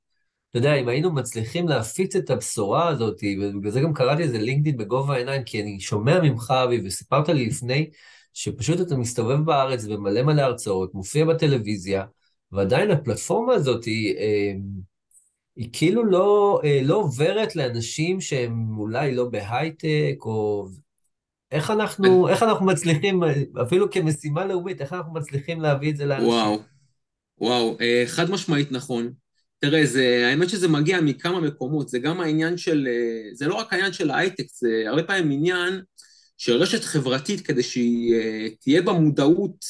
אתה 0.51 0.59
יודע, 0.59 0.75
אם 0.75 0.87
היינו 0.87 1.13
מצליחים 1.13 1.67
להפיץ 1.67 2.15
את 2.15 2.29
הבשורה 2.29 2.87
הזאת, 2.87 3.21
ובגלל 3.41 3.71
זה 3.71 3.81
גם 3.81 3.93
קראתי 3.93 4.23
לזה 4.23 4.37
לינקדאין 4.37 4.77
בגובה 4.77 5.13
העיניים, 5.13 5.43
כי 5.43 5.61
אני 5.61 5.79
שומע 5.79 6.21
ממך, 6.21 6.51
אבי, 6.51 6.81
וסיפרת 6.85 7.29
לי 7.29 7.45
לפני, 7.45 7.89
שפשוט 8.33 8.81
אתה 8.81 8.95
מסתובב 8.95 9.45
בארץ 9.45 9.85
במלא 9.85 10.23
מלא 10.23 10.41
הרצאות, 10.41 10.93
מופיע 10.93 11.25
בטלוויזיה, 11.25 12.03
ועדיין 12.51 12.91
הפלטפורמה 12.91 13.53
הזאת 13.53 13.85
היא, 13.85 14.15
אה, 14.17 14.53
היא 15.55 15.69
כאילו 15.73 16.05
לא, 16.05 16.61
אה, 16.63 16.79
לא 16.83 16.95
עוברת 16.95 17.55
לאנשים 17.55 18.21
שהם 18.21 18.77
אולי 18.77 19.15
לא 19.15 19.25
בהייטק, 19.25 20.15
או... 20.21 20.67
איך 21.51 21.71
אנחנו, 21.71 22.27
איך 22.29 22.43
אנחנו 22.43 22.65
מצליחים, 22.65 23.21
אפילו 23.61 23.91
כמשימה 23.91 24.45
לאומית, 24.45 24.81
איך 24.81 24.93
אנחנו 24.93 25.13
מצליחים 25.13 25.61
להביא 25.61 25.91
את 25.91 25.97
זה 25.97 26.05
לאנשים? 26.05 26.29
וואו, 26.29 26.59
וואו, 27.37 27.77
אה, 27.81 28.03
חד 28.07 28.31
משמעית 28.31 28.71
נכון. 28.71 29.20
תראה, 29.61 29.85
זה, 29.85 30.27
האמת 30.27 30.49
שזה 30.49 30.67
מגיע 30.67 31.01
מכמה 31.01 31.39
מקומות, 31.39 31.89
זה 31.89 31.99
גם 31.99 32.21
העניין 32.21 32.57
של, 32.57 32.87
אה, 32.91 33.29
זה 33.33 33.47
לא 33.47 33.55
רק 33.55 33.73
העניין 33.73 33.93
של 33.93 34.11
ההייטק, 34.11 34.45
זה 34.53 34.83
הרבה 34.87 35.03
פעמים 35.03 35.31
עניין 35.31 35.81
של 36.37 36.53
רשת 36.53 36.83
חברתית 36.83 37.41
כדי 37.41 37.63
שהיא 37.63 38.15
תהיה 38.61 38.81
במודעות, 38.81 39.65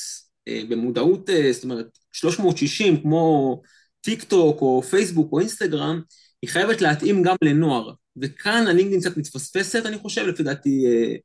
במודעות, 0.49 1.29
זאת 1.51 1.63
אומרת, 1.63 1.87
360, 2.11 3.01
כמו 3.01 3.61
טיק 4.01 4.23
טוק 4.23 4.61
או 4.61 4.83
פייסבוק 4.83 5.33
או 5.33 5.39
אינסטגרם, 5.39 6.01
היא 6.41 6.49
חייבת 6.49 6.81
להתאים 6.81 7.23
גם 7.23 7.35
לנוער. 7.43 7.93
וכאן 8.21 8.67
הלינקדאין 8.67 9.01
קצת 9.01 9.17
מתפספסת, 9.17 9.85
אני 9.85 9.97
חושב, 9.97 10.25
לפי 10.25 10.43
דעתי, 10.43 10.85
אה, 10.85 11.15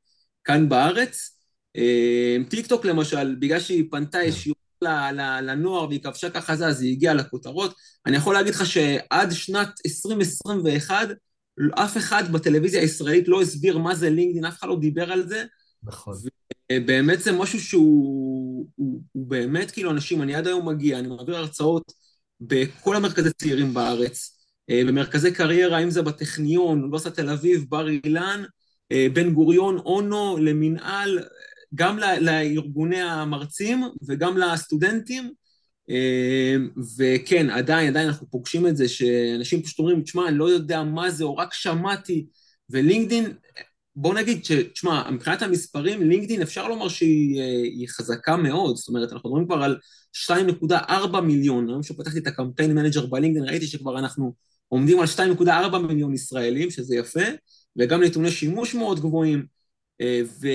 כאן 0.43 0.69
בארץ. 0.69 1.39
אה, 1.77 2.37
טיק 2.49 2.67
טוק 2.67 2.85
למשל, 2.85 3.35
בגלל 3.35 3.59
שהיא 3.59 3.83
פנתה 3.91 4.17
כן. 4.17 4.27
ישירות 4.27 4.66
לנוער 5.41 5.87
והיא 5.87 6.03
כבשה 6.03 6.29
ככה 6.29 6.55
זה, 6.55 6.67
אז 6.67 6.81
היא 6.81 6.91
הגיעה 6.91 7.13
לכותרות. 7.13 7.73
אני 8.05 8.17
יכול 8.17 8.33
להגיד 8.33 8.53
לך 8.53 8.65
שעד 8.65 9.31
שנת 9.31 9.69
2021, 9.85 11.07
אף 11.75 11.97
אחד 11.97 12.31
בטלוויזיה 12.31 12.81
הישראלית 12.81 13.27
לא 13.27 13.41
הסביר 13.41 13.77
מה 13.77 13.95
זה 13.95 14.09
לינקדאין, 14.09 14.45
אף 14.45 14.59
אחד 14.59 14.67
לא 14.67 14.79
דיבר 14.79 15.11
על 15.11 15.27
זה. 15.27 15.43
נכון. 15.83 16.13
ובאמת 16.71 17.19
זה 17.19 17.31
משהו 17.31 17.61
שהוא 17.61 18.67
הוא, 18.75 19.01
הוא 19.11 19.27
באמת, 19.27 19.71
כאילו, 19.71 19.91
אנשים, 19.91 20.21
אני 20.21 20.35
עד 20.35 20.47
היום 20.47 20.69
מגיע, 20.69 20.99
אני 20.99 21.07
מעביר 21.07 21.35
הרצאות, 21.35 21.91
בכל 22.41 22.95
המרכזי 22.95 23.33
צעירים 23.33 23.73
בארץ, 23.73 24.37
אה, 24.69 24.81
במרכזי 24.87 25.33
קריירה, 25.33 25.79
אם 25.79 25.89
זה 25.89 26.01
בטכניון, 26.01 26.79
אוניברסיטת 26.79 27.15
תל 27.15 27.29
אביב, 27.29 27.65
בר 27.69 27.89
אילן, 27.89 28.43
אה, 28.91 29.07
בן 29.13 29.33
גוריון, 29.33 29.77
אונו, 29.77 30.37
למינהל, 30.37 31.19
גם 31.75 31.99
לארגוני 32.21 33.01
המרצים 33.01 33.83
וגם 34.07 34.37
לסטודנטים. 34.37 35.33
אה, 35.89 36.55
וכן, 36.97 37.49
עדיין, 37.49 37.87
עדיין 37.87 38.07
אנחנו 38.07 38.27
פוגשים 38.29 38.67
את 38.67 38.77
זה, 38.77 38.87
שאנשים 38.89 39.63
פשוט 39.63 39.79
אומרים, 39.79 40.01
תשמע, 40.01 40.27
אני 40.27 40.37
לא 40.37 40.49
יודע 40.49 40.83
מה 40.83 41.11
זה, 41.11 41.23
או 41.23 41.37
רק 41.37 41.53
שמעתי, 41.53 42.25
ולינקדין, 42.69 43.33
בוא 43.95 44.13
נגיד 44.13 44.39
תשמע, 44.73 45.09
מבחינת 45.11 45.41
המספרים, 45.41 46.09
לינקדין 46.09 46.41
אפשר 46.41 46.67
לומר 46.67 46.89
שהיא 46.89 47.87
חזקה 47.89 48.37
מאוד, 48.37 48.75
זאת 48.75 48.87
אומרת, 48.87 49.13
אנחנו 49.13 49.29
מדברים 49.29 49.45
כבר 49.45 49.63
על 49.63 49.77
2.4 50.13 51.21
מיליון, 51.21 51.69
היום 51.69 51.83
שפתחתי 51.83 52.19
את 52.19 52.27
ה 52.27 52.32
Campaign 52.32 52.73
Manager 52.75 53.05
בלינקדאין, 53.05 53.49
ראיתי 53.49 53.67
שכבר 53.67 53.99
אנחנו 53.99 54.33
עומדים 54.67 54.99
על 54.99 55.05
2.4 55.05 55.77
מיליון 55.77 56.13
ישראלים, 56.13 56.71
שזה 56.71 56.95
יפה, 56.95 57.25
וגם 57.77 58.03
נתוני 58.03 58.31
שימוש 58.31 58.75
מאוד 58.75 58.99
גבוהים, 58.99 59.39
אה, 59.39 59.45
ו, 60.03 60.47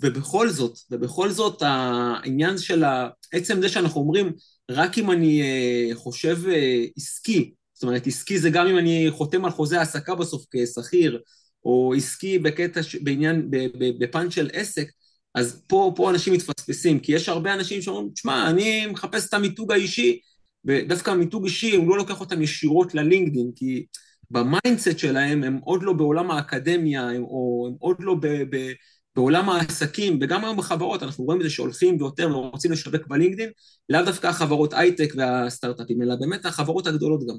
ובכל 0.00 0.48
זאת, 0.48 0.78
ובכל 0.90 1.30
זאת 1.30 1.62
העניין 1.62 2.58
של 2.58 2.84
עצם 3.32 3.62
זה 3.62 3.68
שאנחנו 3.68 4.00
אומרים, 4.00 4.32
רק 4.70 4.98
אם 4.98 5.10
אני 5.10 5.42
אה, 5.42 5.94
חושב 5.94 6.38
אה, 6.48 6.84
עסקי, 6.96 7.52
זאת 7.74 7.82
אומרת, 7.82 8.06
עסקי 8.06 8.38
זה 8.38 8.50
גם 8.50 8.66
אם 8.66 8.78
אני 8.78 9.06
חותם 9.10 9.44
על 9.44 9.50
חוזה 9.50 9.78
העסקה 9.78 10.14
בסוף 10.14 10.44
כשכיר, 10.50 11.20
או 11.64 11.94
עסקי 11.96 12.38
בקטע, 12.38 12.80
בעניין, 13.02 13.50
בפן 13.98 14.30
של 14.30 14.50
עסק, 14.52 14.90
אז 15.34 15.62
פה, 15.66 15.92
פה 15.96 16.10
אנשים 16.10 16.32
מתפספסים, 16.32 17.00
כי 17.00 17.12
יש 17.12 17.28
הרבה 17.28 17.54
אנשים 17.54 17.82
שאומרים, 17.82 18.10
תשמע, 18.14 18.50
אני 18.50 18.86
מחפש 18.86 19.28
את 19.28 19.34
המיתוג 19.34 19.72
האישי, 19.72 20.20
ודווקא 20.64 21.10
המיתוג 21.10 21.44
אישי, 21.44 21.76
הוא 21.76 21.88
לא 21.88 21.96
לוקח 21.96 22.20
אותם 22.20 22.42
ישירות 22.42 22.94
ללינקדין, 22.94 23.50
כי 23.56 23.86
ב 24.30 24.38
mindset 24.38 24.98
שלהם 24.98 25.42
הם 25.42 25.58
עוד 25.64 25.82
לא 25.82 25.92
בעולם 25.92 26.30
האקדמיה, 26.30 27.02
הם, 27.08 27.22
או 27.22 27.66
הם 27.68 27.76
עוד 27.78 27.96
לא 28.00 28.14
ב, 28.14 28.26
ב, 28.26 28.72
בעולם 29.16 29.48
העסקים, 29.48 30.18
וגם 30.20 30.44
היום 30.44 30.56
בחברות, 30.56 31.02
אנחנו 31.02 31.24
רואים 31.24 31.40
את 31.40 31.44
זה 31.44 31.50
שהולכים 31.50 31.96
ויותר 32.00 32.36
ורוצים 32.36 32.72
לשווק 32.72 33.06
בלינקדין, 33.06 33.50
לאו 33.88 34.02
דווקא 34.04 34.26
החברות 34.26 34.72
הייטק 34.72 35.12
והסטארט-אפים, 35.16 36.02
אלא 36.02 36.14
באמת 36.20 36.46
החברות 36.46 36.86
הגדולות 36.86 37.20
גם. 37.28 37.36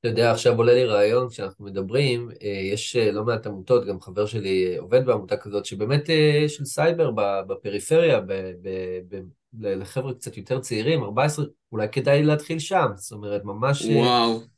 אתה 0.00 0.08
יודע, 0.08 0.30
עכשיו 0.30 0.56
עולה 0.56 0.74
לי 0.74 0.84
רעיון, 0.84 1.28
כשאנחנו 1.28 1.64
מדברים, 1.64 2.30
אה, 2.42 2.48
יש 2.72 2.96
אה, 2.96 3.12
לא 3.12 3.24
מעט 3.24 3.46
עמותות, 3.46 3.86
גם 3.86 4.00
חבר 4.00 4.26
שלי 4.26 4.66
אה, 4.66 4.80
עובד 4.80 5.06
בעמותה 5.06 5.36
כזאת, 5.36 5.64
שבאמת 5.64 6.10
של 6.48 6.64
סייבר 6.64 7.10
בפריפריה, 7.48 8.20
לחבר'ה 9.52 10.14
קצת 10.14 10.36
יותר 10.36 10.60
צעירים, 10.60 11.02
14, 11.02 11.44
אולי 11.72 11.88
כדאי 11.92 12.22
להתחיל 12.22 12.58
שם, 12.58 12.86
זאת 12.94 13.12
אומרת, 13.12 13.44
ממש... 13.44 13.82
וואו. 13.82 14.55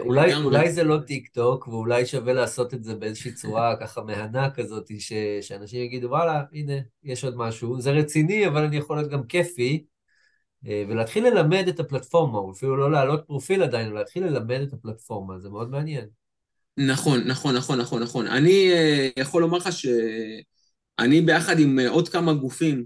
אולי, 0.00 0.34
אולי 0.34 0.72
זה 0.72 0.84
לא 0.84 0.98
טיק 1.06 1.28
טוק, 1.28 1.68
ואולי 1.68 2.06
שווה 2.06 2.32
לעשות 2.32 2.74
את 2.74 2.84
זה 2.84 2.94
באיזושהי 2.94 3.32
צורה 3.32 3.74
ככה 3.80 4.02
מהנה 4.02 4.50
כזאת, 4.50 4.90
ש, 4.98 5.12
שאנשים 5.40 5.82
יגידו, 5.82 6.08
וואלה, 6.08 6.42
הנה, 6.52 6.74
יש 7.04 7.24
עוד 7.24 7.36
משהו. 7.36 7.80
זה 7.80 7.90
רציני, 7.90 8.46
אבל 8.46 8.64
אני 8.64 8.76
יכול 8.76 8.96
להיות 8.96 9.10
גם 9.10 9.22
כיפי, 9.26 9.84
אה, 10.66 10.84
ולהתחיל 10.88 11.26
ללמד 11.26 11.68
את 11.68 11.80
הפלטפורמה, 11.80 12.38
או 12.38 12.52
אפילו 12.52 12.76
לא 12.76 12.90
להעלות 12.90 13.24
פרופיל 13.26 13.62
עדיין, 13.62 13.92
להתחיל 13.92 14.24
ללמד 14.24 14.60
את 14.60 14.72
הפלטפורמה, 14.72 15.38
זה 15.38 15.48
מאוד 15.48 15.70
מעניין. 15.70 16.04
נכון, 16.76 17.20
נכון, 17.26 17.56
נכון, 17.56 17.80
נכון, 17.80 18.02
נכון. 18.02 18.26
אני 18.26 18.72
אה, 18.72 19.08
יכול 19.16 19.42
לומר 19.42 19.58
לך 19.58 19.68
שאני 19.72 21.20
ביחד 21.20 21.58
עם 21.58 21.78
אה, 21.78 21.88
עוד 21.88 22.08
כמה 22.08 22.34
גופים 22.34 22.84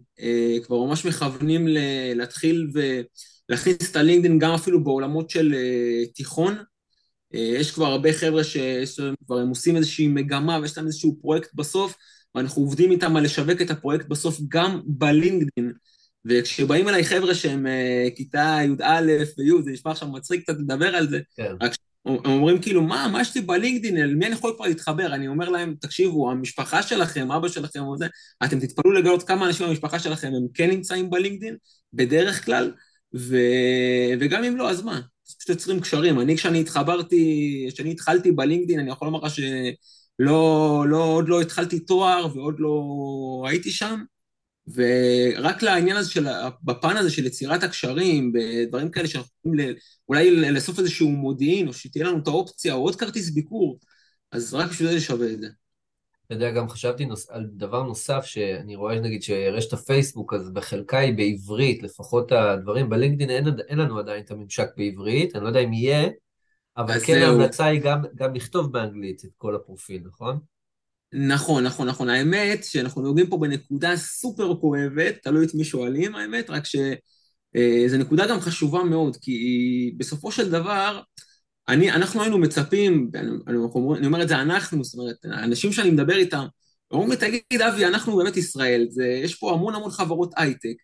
כבר 0.65 0.85
ממש 0.85 1.07
מכוונים 1.07 1.67
להתחיל 2.15 2.71
ולהכניס 3.49 3.91
את 3.91 3.97
הלינקדאין 3.97 4.39
גם 4.39 4.55
אפילו 4.55 4.85
בעולמות 4.85 5.31
של 5.31 5.55
תיכון. 6.15 6.55
יש 7.33 7.71
כבר 7.71 7.87
הרבה 7.87 8.13
חבר'ה 8.13 8.45
שכבר 8.45 9.39
הם 9.39 9.49
עושים 9.49 9.77
איזושהי 9.77 10.09
מגמה 10.09 10.59
ויש 10.63 10.77
להם 10.77 10.87
איזשהו 10.87 11.17
פרויקט 11.21 11.55
בסוף, 11.55 11.95
ואנחנו 12.35 12.63
עובדים 12.63 12.91
איתם 12.91 13.17
על 13.17 13.25
לשווק 13.25 13.61
את 13.61 13.71
הפרויקט 13.71 14.07
בסוף 14.09 14.41
גם 14.49 14.81
בלינקדאין. 14.85 15.73
וכשבאים 16.25 16.89
אליי 16.89 17.05
חבר'ה 17.05 17.35
שהם 17.35 17.67
uh, 17.67 18.17
כיתה 18.17 18.59
י"א 18.65 19.03
וי', 19.39 19.63
זה 19.65 19.71
נשמע 19.71 19.91
עכשיו 19.91 20.09
מצחיק 20.09 20.43
קצת 20.43 20.55
לדבר 20.59 20.97
על 20.97 21.09
זה, 21.09 21.21
כן. 21.37 21.55
רק 21.61 21.75
הם 22.07 22.17
אומרים 22.27 22.63
כאילו, 22.63 22.83
מה, 22.83 23.09
מה 23.13 23.21
יש 23.21 23.35
לי 23.35 23.41
בלינקדאין, 23.41 23.97
אל 23.97 24.15
מי 24.15 24.27
אני 24.27 24.35
יכול 24.35 24.53
כבר 24.57 24.67
להתחבר? 24.67 25.15
אני 25.15 25.29
אומר 25.29 25.49
להם, 25.49 25.75
תקשיבו, 25.81 26.31
המשפחה 26.31 26.83
שלכם, 26.83 27.33
אבא 27.33 27.49
שלכם 27.49 27.81
או 27.81 27.99
זה, 27.99 28.07
אתם 28.45 28.61
תתפלאו 28.61 28.93
לגלות 28.93 29.23
כמה 29.23 29.47
אנשים 29.47 29.67
במשפחה 29.67 29.99
שלכם 29.99 30.27
הם 30.27 30.47
כן 30.55 30.71
נמצאים 30.71 31.11
בלינקדאין, 31.11 31.57
בדרך 31.93 32.45
כלל, 32.45 32.73
ו... 33.17 33.37
וגם 34.21 34.45
אם 34.45 34.57
לא, 34.57 34.71
אז 34.71 34.83
מה? 34.83 35.01
פשוט 35.27 35.49
יוצרים 35.49 35.81
קשרים. 35.81 36.21
אני, 36.21 36.37
כשאני 36.37 36.61
התחברתי, 36.61 37.67
כשאני 37.73 37.91
התחלתי 37.91 38.33
בלינקדאין, 38.33 38.81
אני 38.81 38.91
יכול 38.91 39.09
לומר 39.09 39.21
לך 39.21 39.35
שלא, 39.35 40.85
לא, 40.89 41.05
עוד 41.05 41.29
לא 41.29 41.41
התחלתי 41.41 41.81
תואר 41.81 42.27
ועוד 42.37 42.55
לא 42.59 43.45
הייתי 43.49 43.71
שם, 43.71 44.01
ורק 44.75 45.63
לעניין 45.63 45.97
הזה 45.97 46.11
של, 46.11 46.27
בפן 46.63 46.97
הזה 46.97 47.11
של 47.11 47.27
יצירת 47.27 47.63
הקשרים, 47.63 48.33
בדברים 48.33 48.91
כאלה 48.91 49.09
שאנחנו 49.09 49.31
יכולים 49.45 49.75
אולי 50.09 50.31
לאסוף 50.51 50.79
איזשהו 50.79 51.09
מודיעין, 51.11 51.69
או 51.69 51.73
שתהיה 51.73 52.05
לנו 52.05 52.19
את 52.19 52.27
האופציה, 52.27 52.75
או 52.75 52.83
עוד 52.83 52.97
כרטיס 52.97 53.31
ביקור, 53.31 53.79
אז 54.33 54.55
רק 54.55 54.71
בשביל 54.71 54.89
זה 54.89 55.01
שווה 55.01 55.33
את 55.33 55.41
זה. 55.41 55.49
אתה 56.35 56.45
יודע, 56.45 56.61
גם 56.61 56.69
חשבתי 56.69 57.05
נוס... 57.05 57.31
על 57.31 57.47
דבר 57.53 57.83
נוסף, 57.83 58.25
שאני 58.25 58.77
רואה, 58.77 59.01
נגיד, 59.01 59.23
שרשת 59.23 59.73
הפייסבוק, 59.73 60.35
אז 60.35 60.51
בחלקה 60.51 60.99
היא 60.99 61.15
בעברית, 61.17 61.83
לפחות 61.83 62.33
הדברים, 62.33 62.91
בלינקדאין 62.91 63.31
אין, 63.31 63.55
אין 63.69 63.79
לנו 63.79 63.99
עדיין 63.99 64.25
את 64.25 64.31
הממשק 64.31 64.69
בעברית, 64.77 65.37
אני 65.37 65.43
לא 65.43 65.49
יודע 65.49 65.61
אם 65.61 65.73
יהיה, 65.73 66.09
אבל 66.77 66.99
כן 67.01 67.15
זהו. 67.15 67.31
ההמלצה 67.31 67.65
היא 67.65 67.81
גם, 67.81 68.03
גם 68.15 68.35
לכתוב 68.35 68.73
באנגלית 68.73 69.25
את 69.25 69.31
כל 69.37 69.55
הפרופיל, 69.55 70.03
נכון? 70.07 70.39
נכון, 71.13 71.65
נכון, 71.65 71.89
נכון. 71.89 72.09
האמת 72.09 72.65
שאנחנו 72.65 73.03
נוגעים 73.03 73.27
פה 73.27 73.39
בנקודה 73.39 73.97
סופר 73.97 74.55
כואבת, 74.61 75.15
תלוי 75.23 75.47
את 75.47 75.55
מי 75.55 75.65
שואלים, 75.65 76.15
האמת, 76.15 76.51
רק 76.51 76.65
שזו 76.65 77.95
אה, 77.95 77.99
נקודה 77.99 78.27
גם 78.27 78.41
חשובה 78.41 78.85
מאוד, 78.85 79.17
כי 79.17 79.95
בסופו 79.97 80.33
של 80.33 80.51
דבר, 80.51 81.01
אני, 81.69 81.91
אנחנו 81.91 82.23
היינו 82.23 82.39
מצפים, 82.39 83.11
אני, 83.15 83.31
אני, 83.47 83.59
אני 83.99 84.07
אומר 84.07 84.23
את 84.23 84.29
זה 84.29 84.37
אנחנו, 84.37 84.85
זאת 84.85 84.95
אומרת, 84.95 85.17
האנשים 85.25 85.73
שאני 85.73 85.91
מדבר 85.91 86.17
איתם, 86.17 86.47
אומרים 86.91 87.11
לי, 87.11 87.17
תגיד, 87.17 87.63
אבי, 87.63 87.85
אנחנו 87.85 88.17
באמת 88.17 88.37
ישראל, 88.37 88.87
זה, 88.91 89.07
יש 89.07 89.35
פה 89.35 89.53
המון 89.53 89.75
המון 89.75 89.91
חברות 89.91 90.33
הייטק, 90.37 90.75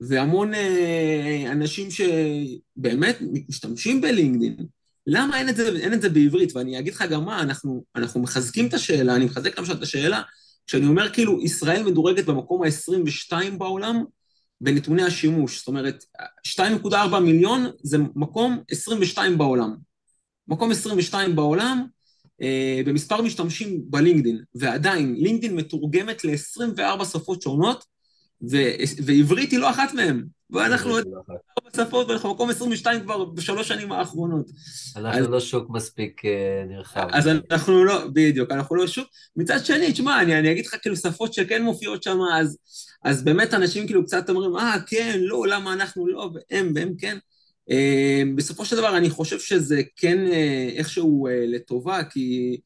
והמון 0.00 0.54
אה, 0.54 1.44
אנשים 1.52 1.88
שבאמת 1.90 3.18
משתמשים 3.48 4.00
בלינקדאין, 4.00 4.66
למה 5.06 5.38
אין 5.38 5.48
את, 5.48 5.56
זה, 5.56 5.68
אין 5.80 5.92
את 5.92 6.02
זה 6.02 6.08
בעברית? 6.08 6.56
ואני 6.56 6.78
אגיד 6.78 6.94
לך 6.94 7.04
גם 7.10 7.24
מה, 7.24 7.42
אנחנו, 7.42 7.84
אנחנו 7.96 8.20
מחזקים 8.20 8.66
את 8.66 8.74
השאלה, 8.74 9.16
אני 9.16 9.24
מחזק 9.24 9.58
למשל 9.58 9.72
את 9.72 9.82
השאלה, 9.82 10.22
כשאני 10.66 10.86
אומר 10.86 11.12
כאילו, 11.12 11.40
ישראל 11.42 11.82
מדורגת 11.82 12.24
במקום 12.24 12.62
ה-22 12.62 13.56
בעולם 13.58 14.04
בנתוני 14.60 15.02
השימוש, 15.02 15.58
זאת 15.58 15.68
אומרת, 15.68 16.04
2.4 16.46 17.18
מיליון 17.18 17.66
זה 17.82 17.98
מקום 18.14 18.62
22 18.70 19.38
בעולם. 19.38 19.87
מקום 20.48 20.70
22 20.70 21.36
בעולם 21.36 21.86
אה, 22.42 22.80
במספר 22.86 23.22
משתמשים 23.22 23.80
בלינקדין, 23.84 24.42
ועדיין, 24.54 25.14
לינקדין 25.18 25.56
מתורגמת 25.56 26.24
ל-24 26.24 27.04
שפות 27.04 27.42
שונות, 27.42 27.84
ו- 28.50 28.72
ועברית 29.04 29.50
היא 29.50 29.58
לא 29.58 29.70
אחת 29.70 29.94
מהן. 29.94 30.24
ואנחנו 30.50 30.90
עוד 30.90 31.04
ארבע 31.58 31.84
שפות, 31.84 32.08
ואנחנו 32.08 32.34
מקום 32.34 32.50
22 32.50 33.00
כבר 33.00 33.24
בשלוש 33.24 33.68
שנים 33.68 33.92
האחרונות. 33.92 34.50
אנחנו 34.96 35.20
אז, 35.20 35.28
לא 35.28 35.40
שוק 35.40 35.70
מספיק 35.70 36.24
אה, 36.24 36.64
נרחב. 36.68 37.08
אז 37.12 37.28
אנחנו 37.28 37.84
לא, 37.84 38.06
בדיוק, 38.12 38.50
אנחנו 38.50 38.76
לא 38.76 38.86
שוק. 38.86 39.08
מצד 39.36 39.64
שני, 39.64 39.92
תשמע, 39.92 40.22
אני, 40.22 40.38
אני 40.38 40.52
אגיד 40.52 40.66
לך 40.66 40.74
כאילו 40.82 40.96
שפות 40.96 41.34
שכן 41.34 41.62
מופיעות 41.62 42.02
שם, 42.02 42.18
אז, 42.34 42.58
אז 43.04 43.24
באמת 43.24 43.54
אנשים 43.54 43.86
כאילו 43.86 44.04
קצת 44.04 44.30
אומרים, 44.30 44.56
אה, 44.56 44.76
כן, 44.86 45.18
לא, 45.22 45.46
למה 45.46 45.72
אנחנו 45.72 46.06
לא, 46.06 46.30
והם, 46.34 46.72
והם 46.74 46.94
כן. 46.98 47.18
אה, 47.70 48.22
בסופו 48.34 48.64
של 48.64 48.76
דבר, 48.76 48.96
אני 48.96 49.10
חושב 49.10 49.38
שזה 49.38 49.82
כן 49.96 50.26
אה, 50.26 50.70
איכשהו 50.76 51.26
אה, 51.26 51.46
לטובה, 51.46 52.04
כי... 52.04 52.56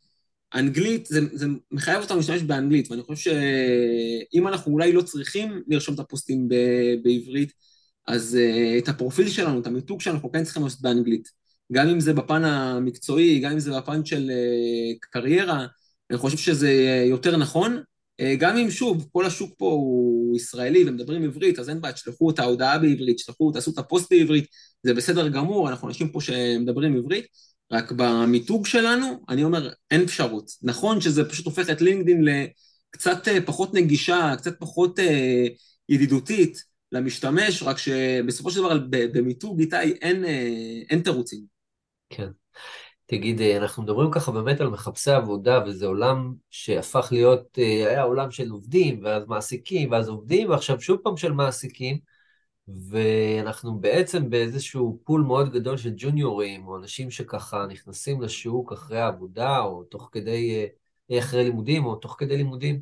אנגלית, 0.55 1.07
זה, 1.07 1.21
זה 1.33 1.47
מחייב 1.71 2.03
אותנו 2.03 2.17
להשתמש 2.17 2.43
באנגלית, 2.43 2.91
ואני 2.91 3.03
חושב 3.03 3.31
שאם 3.31 4.49
אנחנו 4.49 4.73
אולי 4.73 4.93
לא 4.93 5.03
צריכים 5.03 5.63
לרשום 5.69 5.95
את 5.95 6.01
הפוסטים 6.01 6.49
ב, 6.49 6.55
בעברית, 7.03 7.53
אז 8.07 8.39
uh, 8.39 8.79
את 8.79 8.89
הפרופיל 8.89 9.29
שלנו, 9.29 9.61
את 9.61 9.67
המיתוג 9.67 10.01
שלנו, 10.01 10.17
אנחנו 10.17 10.33
כן 10.33 10.45
צריכים 10.45 10.63
לעשות 10.63 10.81
באנגלית. 10.81 11.29
גם 11.73 11.89
אם 11.89 12.01
זה 12.01 12.13
בפן 12.13 12.45
המקצועי, 12.45 13.41
גם 13.41 13.53
אם 13.53 13.59
זה 13.59 13.71
בפן 13.77 14.05
של 14.05 14.31
קריירה, 15.01 15.67
אני 16.11 16.19
חושב 16.19 16.37
שזה 16.37 16.71
יותר 17.11 17.37
נכון. 17.37 17.83
גם 18.39 18.57
אם, 18.57 18.71
שוב, 18.71 19.09
כל 19.13 19.27
השוק 19.27 19.55
פה 19.59 19.67
הוא 19.67 20.37
ישראלי 20.37 20.85
ומדברים 20.89 21.25
עברית, 21.25 21.59
אז 21.59 21.69
אין 21.69 21.81
בעיה, 21.81 21.95
תשלחו 21.95 22.31
את 22.31 22.39
ההודעה 22.39 22.79
בעברית, 22.79 23.17
תשלחו, 23.17 23.53
תעשו 23.53 23.71
את 23.71 23.79
הפוסט 23.79 24.13
בעברית, 24.13 24.47
זה 24.83 24.95
בסדר 24.95 25.29
גמור, 25.29 25.69
אנחנו 25.69 25.89
אנשים 25.89 26.09
פה 26.09 26.21
שמדברים 26.21 26.97
עברית, 26.97 27.27
רק 27.73 27.93
במיתוג 27.93 28.67
שלנו, 28.67 29.25
אני 29.29 29.45
אומר, 29.45 29.71
אין 29.91 30.03
אפשרות. 30.03 30.51
נכון 30.63 31.01
שזה 31.01 31.29
פשוט 31.29 31.47
הופך 31.47 31.71
את 31.71 31.81
לינקדאין 31.81 32.25
לקצת 32.25 33.29
פחות 33.47 33.75
נגישה, 33.75 34.33
קצת 34.39 34.61
פחות 34.61 34.99
ידידותית, 35.89 36.73
למשתמש, 36.93 37.63
רק 37.63 37.79
שבסופו 37.79 38.51
של 38.51 38.61
דבר 38.61 38.79
במיתוג, 38.91 39.61
איתי, 39.61 39.77
אין, 39.77 40.25
אה, 40.25 40.83
אין 40.91 41.01
תירוצים. 41.01 41.45
כן. 42.11 42.29
תגיד, 43.07 43.41
אה, 43.41 43.57
אנחנו 43.57 43.83
מדברים 43.83 44.11
ככה 44.11 44.33
באמת 44.33 44.61
על 44.61 44.69
מחפשי 44.69 45.11
עבודה, 45.11 45.65
וזה 45.67 45.87
עולם 45.87 46.35
שהפך 46.51 47.09
להיות, 47.13 47.59
אה, 47.59 47.89
היה 47.89 48.03
עולם 48.03 48.31
של 48.31 48.51
עובדים, 48.51 49.01
ואז 49.05 49.23
מעסיקים, 49.27 49.91
ואז 49.91 50.09
עובדים, 50.09 50.51
ועכשיו 50.51 50.81
שוב 50.81 50.99
פעם 51.03 51.17
של 51.17 51.33
מעסיקים, 51.33 51.99
ואנחנו 52.69 53.81
בעצם 53.81 54.31
באיזשהו 54.31 55.01
פול 55.05 55.23
מאוד 55.23 55.53
גדול 55.53 55.77
של 55.77 55.93
ג'וניורים, 55.97 56.67
או 56.67 56.77
אנשים 56.77 57.11
שככה 57.11 57.67
נכנסים 57.67 58.23
לשוק 58.23 58.73
אחרי 58.73 58.99
העבודה, 59.01 59.61
או 59.61 59.85
תוך 59.85 60.09
כדי, 60.13 60.67
אחרי 61.19 61.45
לימודים, 61.45 61.85
או 61.85 61.97
תוך 61.97 62.17
כדי 62.19 62.37
לימודים. 62.37 62.81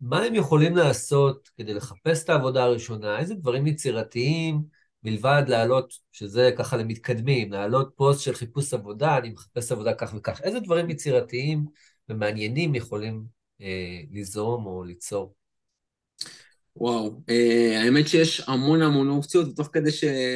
מה 0.00 0.22
הם 0.22 0.34
יכולים 0.34 0.76
לעשות 0.76 1.50
כדי 1.56 1.74
לחפש 1.74 2.24
את 2.24 2.30
העבודה 2.30 2.64
הראשונה? 2.64 3.18
איזה 3.18 3.34
דברים 3.34 3.66
יצירתיים, 3.66 4.62
מלבד 5.02 5.42
להעלות, 5.48 5.94
שזה 6.12 6.50
ככה 6.58 6.76
למתקדמים, 6.76 7.52
להעלות 7.52 7.92
פוסט 7.96 8.20
של 8.20 8.34
חיפוש 8.34 8.74
עבודה, 8.74 9.18
אני 9.18 9.30
מחפש 9.30 9.72
עבודה 9.72 9.94
כך 9.94 10.14
וכך. 10.16 10.40
איזה 10.42 10.60
דברים 10.60 10.90
יצירתיים 10.90 11.64
ומעניינים 12.08 12.74
יכולים 12.74 13.24
אה, 13.60 14.00
ליזום 14.10 14.66
או 14.66 14.84
ליצור? 14.84 15.34
וואו, 16.78 17.20
אה, 17.28 17.82
האמת 17.82 18.08
שיש 18.08 18.42
המון 18.46 18.82
המון 18.82 19.08
אופציות, 19.08 19.48
ותוך 19.48 19.68
כדי 19.72 19.90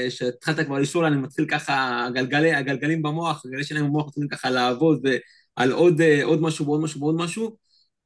שהתחלת 0.08 0.66
כבר 0.66 0.78
לשאול, 0.78 1.04
אני 1.04 1.16
מתחיל 1.16 1.46
ככה, 1.46 2.06
הגלגלי, 2.06 2.54
הגלגלים 2.54 3.02
במוח, 3.02 3.44
הגלגלי 3.44 3.64
שלהם 3.64 3.84
במוח 3.84 4.06
מתחילים 4.06 4.28
ככה 4.28 4.50
לעבוד 4.50 5.06
על 5.56 5.72
עוד, 5.72 6.00
אה, 6.00 6.24
עוד 6.24 6.42
משהו 6.42 6.66
ועוד 6.66 6.80
משהו 6.80 7.00
ועוד 7.00 7.14
משהו. 7.14 7.56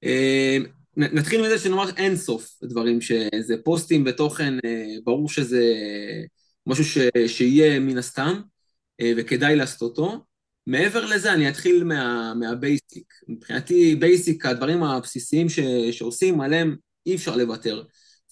אה, 0.05 0.59
נתחיל 0.97 1.43
מזה 1.43 1.59
שנאמר 1.59 1.91
אין 1.97 2.17
סוף 2.17 2.59
דברים, 2.63 3.01
שזה 3.01 3.55
פוסטים 3.65 4.05
ותוכן, 4.07 4.55
ברור 5.05 5.29
שזה 5.29 5.75
משהו 6.67 6.85
ש, 6.85 6.99
שיהיה 7.27 7.81
מן 7.81 7.99
הסתם, 7.99 8.41
וכדאי 9.17 9.57
לעשות 9.57 9.83
אותו. 9.83 10.25
מעבר 10.67 11.07
לזה, 11.07 11.33
אני 11.33 11.49
אתחיל 11.49 11.85
מה, 11.85 12.35
מה 12.35 12.55
basic. 12.55 13.15
מבחינתי, 13.29 13.95
basic, 13.95 14.47
הדברים 14.47 14.83
הבסיסיים 14.83 15.49
ש, 15.49 15.61
שעושים, 15.91 16.41
עליהם 16.41 16.77
אי 17.07 17.15
אפשר 17.15 17.37
לוותר. 17.37 17.83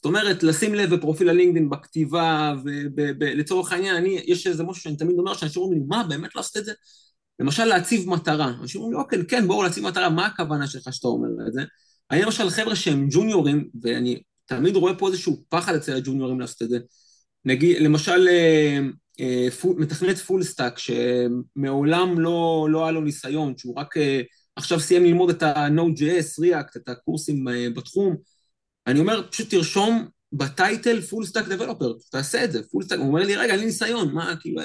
זאת 0.02 0.06
אומרת, 0.06 0.42
לשים 0.42 0.74
לב 0.74 0.94
בפרופיל 0.94 1.28
הלינקדאין, 1.28 1.70
בכתיבה, 1.70 2.54
ולצורך 2.94 3.72
העניין, 3.72 3.96
אני, 3.96 4.20
יש 4.26 4.46
איזה 4.46 4.64
משהו 4.64 4.82
שאני 4.82 4.96
תמיד 4.96 5.18
אומר, 5.18 5.34
שאנשים 5.34 5.62
אומרים 5.62 5.80
לי, 5.80 5.84
מה, 5.88 6.04
באמת 6.08 6.36
לעשות 6.36 6.56
את 6.56 6.64
זה? 6.64 6.72
למשל, 7.38 7.64
להציב 7.64 8.08
מטרה. 8.08 8.52
אנשים 8.60 8.80
אומרים 8.80 8.98
לי, 8.98 9.04
אוקיי, 9.04 9.26
כן, 9.28 9.46
בואו 9.46 9.62
להציב 9.62 9.84
מטרה, 9.84 10.08
מה 10.08 10.26
הכוונה 10.26 10.66
שלך 10.66 10.92
שאתה 10.92 11.08
אומר 11.08 11.28
את 11.48 11.52
זה? 11.52 11.62
אני 12.10 12.22
למשל 12.22 12.50
חבר'ה 12.50 12.76
שהם 12.76 13.08
ג'וניורים, 13.10 13.68
ואני 13.82 14.22
תמיד 14.46 14.76
רואה 14.76 14.94
פה 14.94 15.08
איזשהו 15.08 15.44
פחד 15.48 15.74
אצל 15.74 15.96
הג'וניורים 15.96 16.40
לעשות 16.40 16.62
את 16.62 16.68
זה. 16.68 16.78
נגיד, 17.44 17.82
למשל, 17.82 18.28
אה, 18.28 18.78
אה, 19.20 19.48
מתכנת 19.76 20.16
full 20.18 20.42
stack, 20.42 20.78
שמעולם 20.78 22.20
לא, 22.20 22.66
לא 22.70 22.82
היה 22.82 22.92
לו 22.92 23.00
ניסיון, 23.00 23.54
שהוא 23.56 23.78
רק 23.78 23.96
אה, 23.96 24.20
עכשיו 24.56 24.80
סיים 24.80 25.04
ללמוד 25.04 25.30
את 25.30 25.42
ה-Node.js, 25.42 26.44
React, 26.44 26.76
את 26.76 26.88
הקורסים 26.88 27.44
בתחום, 27.74 28.16
אני 28.86 29.00
אומר, 29.00 29.28
פשוט 29.30 29.50
תרשום 29.50 30.08
ב 30.32 30.44
title 30.44 31.00
full 31.00 31.26
stack 31.26 31.48
developer, 31.48 31.92
תעשה 32.10 32.44
את 32.44 32.52
זה, 32.52 32.62
full 32.70 32.84
stack, 32.84 32.98
הוא 32.98 33.08
אומר 33.08 33.22
לי, 33.22 33.36
רגע, 33.36 33.52
אין 33.52 33.60
לי 33.60 33.66
ניסיון, 33.66 34.14
מה, 34.14 34.34
כאילו, 34.40 34.62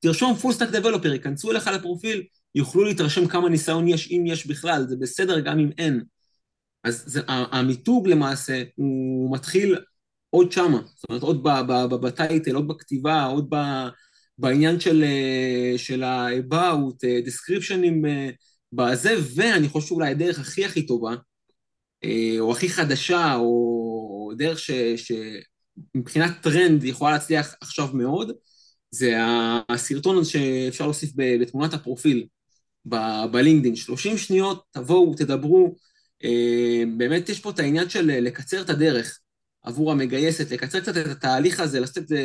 תרשום 0.00 0.34
full 0.34 0.52
stack 0.52 0.68
developer, 0.68 1.12
ייכנסו 1.12 1.50
אליך 1.50 1.66
לפרופיל, 1.66 2.22
יוכלו 2.54 2.84
להתרשם 2.84 3.26
כמה 3.26 3.48
ניסיון 3.48 3.88
יש, 3.88 4.10
אם 4.10 4.24
יש 4.26 4.46
בכלל, 4.46 4.86
זה 4.88 4.96
בסדר 4.96 5.40
גם 5.40 5.58
אם 5.58 5.70
אין. 5.78 6.02
אז 6.84 7.02
זה, 7.06 7.20
המיתוג 7.26 8.08
למעשה, 8.08 8.62
הוא 8.76 9.34
מתחיל 9.34 9.76
עוד 10.30 10.52
שמה, 10.52 10.80
זאת 10.96 11.04
אומרת, 11.08 11.22
עוד 11.22 11.42
בטייטל, 12.02 12.54
עוד 12.54 12.68
בכתיבה, 12.68 13.24
עוד 13.24 13.50
בעניין 14.38 14.80
של, 14.80 15.04
של 15.76 16.02
ה-about, 16.02 17.04
descriptionים 17.26 18.06
בזה, 18.72 19.14
ואני 19.34 19.68
חושב 19.68 19.88
שאולי 19.88 20.10
הדרך 20.10 20.38
הכי 20.38 20.64
הכי 20.64 20.86
טובה, 20.86 21.14
או 22.40 22.52
הכי 22.52 22.68
חדשה, 22.68 23.34
או 23.34 24.32
דרך 24.36 24.58
ש, 24.58 24.70
שמבחינת 24.96 26.42
טרנד 26.42 26.84
יכולה 26.84 27.10
להצליח 27.10 27.54
עכשיו 27.60 27.88
מאוד, 27.94 28.32
זה 28.90 29.14
הסרטון 29.68 30.18
הזה 30.18 30.30
שאפשר 30.30 30.84
להוסיף 30.84 31.10
בתמונת 31.16 31.74
הפרופיל 31.74 32.26
בלינקדאין. 33.30 33.76
30 33.76 34.18
שניות, 34.18 34.64
תבואו, 34.70 35.14
תדברו, 35.14 35.74
אה, 36.24 36.82
באמת 36.96 37.28
יש 37.28 37.40
פה 37.40 37.50
את 37.50 37.58
העניין 37.58 37.88
של 37.88 38.10
אה, 38.10 38.20
לקצר 38.20 38.62
את 38.62 38.70
הדרך 38.70 39.18
עבור 39.62 39.92
המגייסת, 39.92 40.50
לקצר 40.50 40.80
קצת 40.80 40.96
את 40.96 41.06
התהליך 41.06 41.60
הזה, 41.60 41.80
לעשות 41.80 41.98
את 41.98 42.08
זה 42.08 42.20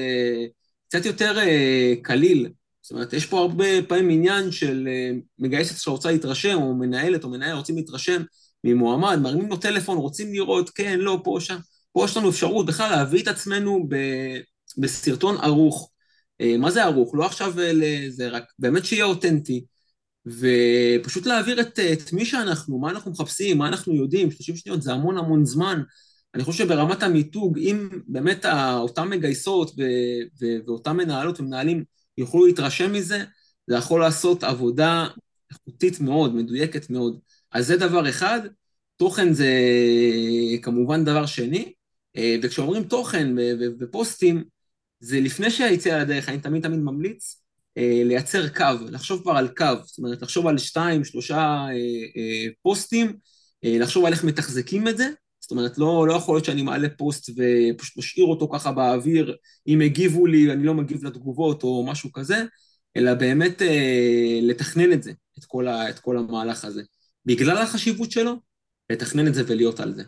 קצת 0.88 1.05
יותר 1.05 1.39
אה, 1.39 1.93
קליל. 2.01 2.49
זאת 2.81 2.91
אומרת, 2.91 3.13
יש 3.13 3.25
פה 3.25 3.39
הרבה 3.39 3.65
פעמים 3.88 4.10
עניין 4.10 4.51
של 4.51 4.88
מגייסת 5.39 5.77
שרוצה 5.77 6.12
להתרשם, 6.12 6.57
או 6.62 6.75
מנהלת 6.75 7.23
או 7.23 7.29
מנהל 7.29 7.55
רוצים 7.55 7.75
להתרשם 7.75 8.21
ממועמד, 8.63 9.19
מרימים 9.21 9.50
לו 9.50 9.58
טלפון, 9.58 9.97
רוצים 9.97 10.34
לראות, 10.34 10.69
כן, 10.69 11.00
לא, 11.00 11.21
פה, 11.24 11.38
שם. 11.39 11.58
פה 11.93 12.06
יש 12.06 12.17
לנו 12.17 12.30
אפשרות 12.30 12.65
בכלל 12.65 12.89
להביא 12.91 13.24
את 13.24 13.28
עצמנו 13.28 13.86
ב, 13.89 13.95
בסרטון 14.78 15.38
ערוך. 15.38 15.91
אה, 16.41 16.58
מה 16.58 16.71
זה 16.71 16.84
ערוך? 16.84 17.15
לא 17.15 17.26
עכשיו 17.26 17.54
לזה, 17.58 18.30
רק 18.30 18.43
באמת 18.60 18.86
שיהיה 18.86 19.06
אותנטי. 19.06 19.65
ופשוט 20.26 21.26
להעביר 21.26 21.62
את, 21.62 21.80
את 21.80 22.13
מי 22.13 22.26
שאנחנו, 22.26 22.80
מה 22.80 22.89
אנחנו 22.89 23.12
מחפשים, 23.12 23.58
מה 23.58 23.67
אנחנו 23.67 23.95
יודעים, 23.95 24.32
30 24.32 24.56
שניות 24.56 24.82
זה 24.82 24.93
המון 24.93 25.17
המון 25.17 25.45
זמן. 25.45 25.82
אני 26.36 26.43
חושב 26.43 26.65
שברמת 26.65 27.04
המיתוג, 27.04 27.58
אם 27.58 27.89
באמת 28.08 28.45
אותן 28.74 29.08
מגייסות 29.08 29.71
ו, 29.78 29.82
ו, 30.41 30.45
ואותן 30.67 30.97
מנהלות 30.97 31.39
ומנהלים 31.39 31.84
יוכלו 32.17 32.45
להתרשם 32.45 32.93
מזה, 32.93 33.24
זה 33.67 33.76
יכול 33.76 34.02
לעשות 34.02 34.43
עבודה 34.43 35.08
איכותית 35.52 36.00
מאוד, 36.00 36.36
מדויקת 36.36 36.89
מאוד. 36.89 37.19
אז 37.52 37.68
זה 37.68 37.78
דבר 37.78 38.10
אחד, 38.10 38.40
תוכן 38.98 39.34
זה 39.34 39.50
כמובן 40.62 41.06
דבר 41.06 41.26
שני, 41.26 41.74
אה, 42.18 42.36
וכשאומרים 42.44 42.84
תוכן 42.84 43.36
ופוסטים, 43.80 44.44
זה 45.00 45.20
לפני 45.20 45.52
שהיציאה 45.52 46.00
לדרך, 46.00 46.30
אני 46.30 46.40
תמיד 46.40 46.64
תמיד 46.64 46.80
ממליץ 46.80 47.44
אה, 47.78 48.02
לייצר 48.06 48.50
קו, 48.50 48.66
לחשוב 48.90 49.22
כבר 49.22 49.32
על 49.32 49.48
קו, 49.48 49.66
זאת 49.86 49.98
אומרת, 49.98 50.22
לחשוב 50.22 50.48
על 50.48 50.58
שתיים, 50.58 51.04
שלושה 51.04 51.38
אה, 52.18 52.48
פוסטים, 52.62 53.18
לחשוב 53.64 54.06
על 54.06 54.14
איך 54.14 54.24
מתחזקים 54.24 54.88
את 54.88 54.98
זה, 54.98 55.10
זאת 55.40 55.52
אומרת, 55.52 55.78
לא, 55.78 56.08
לא 56.08 56.14
יכול 56.14 56.36
להיות 56.36 56.46
שאני 56.46 56.62
מעלה 56.62 56.90
פוסט 56.90 57.30
ופשוט 57.30 57.98
משאיר 57.98 58.26
אותו 58.26 58.50
ככה 58.54 58.72
באוויר, 58.72 59.36
אם 59.68 59.82
הגיבו 59.82 60.26
לי, 60.26 60.52
אני 60.52 60.64
לא 60.64 60.74
מגיב 60.74 61.06
לתגובות 61.06 61.64
או 61.64 61.86
משהו 61.88 62.12
כזה, 62.12 62.44
אלא 62.98 63.14
באמת 63.14 63.62
לתכנן 64.42 64.94
את 64.94 65.04
זה, 65.04 65.12
את 65.40 65.46
כל, 65.46 65.68
ה, 65.68 65.90
את 65.90 66.00
כל 66.00 66.18
המהלך 66.18 66.66
הזה. 66.66 66.82
בגלל 67.25 67.57
החשיבות 67.57 68.12
שלו, 68.12 68.34
לתכנן 68.89 69.27
את 69.27 69.34
זה 69.34 69.43
ולהיות 69.47 69.79
על 69.79 69.93
זה. 69.93 70.03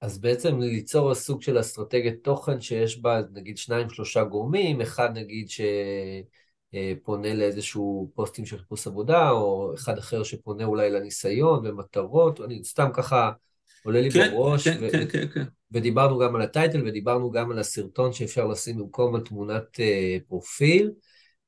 אז 0.00 0.18
בעצם 0.18 0.58
ליצור 0.60 1.14
סוג 1.14 1.42
של 1.42 1.60
אסטרטגיית 1.60 2.24
תוכן 2.24 2.60
שיש 2.60 2.98
בה 3.00 3.20
נגיד 3.32 3.58
שניים 3.58 3.90
שלושה 3.90 4.24
גורמים, 4.24 4.80
אחד 4.80 5.10
נגיד 5.14 5.48
שפונה 5.50 7.34
לאיזשהו 7.34 8.10
פוסטים 8.14 8.46
של 8.46 8.58
חיפוש 8.58 8.86
עבודה, 8.86 9.30
או 9.30 9.74
אחד 9.74 9.98
אחר 9.98 10.22
שפונה 10.22 10.64
אולי 10.64 10.90
לניסיון 10.90 11.66
ומטרות, 11.66 12.40
אני 12.40 12.64
סתם 12.64 12.88
ככה 12.94 13.30
עולה 13.84 14.00
לי 14.00 14.10
כן, 14.10 14.30
בראש, 14.30 14.68
כן, 14.68 14.78
ו- 14.82 14.90
כן, 14.92 15.04
כן, 15.12 15.28
כן. 15.34 15.44
ודיברנו 15.72 16.18
גם 16.18 16.36
על 16.36 16.42
הטייטל 16.42 16.88
ודיברנו 16.88 17.30
גם 17.30 17.50
על 17.50 17.58
הסרטון 17.58 18.12
שאפשר 18.12 18.46
לשים 18.46 18.78
במקום 18.78 19.16
התמונת 19.16 19.80
אה, 19.80 20.16
פרופיל. 20.28 20.90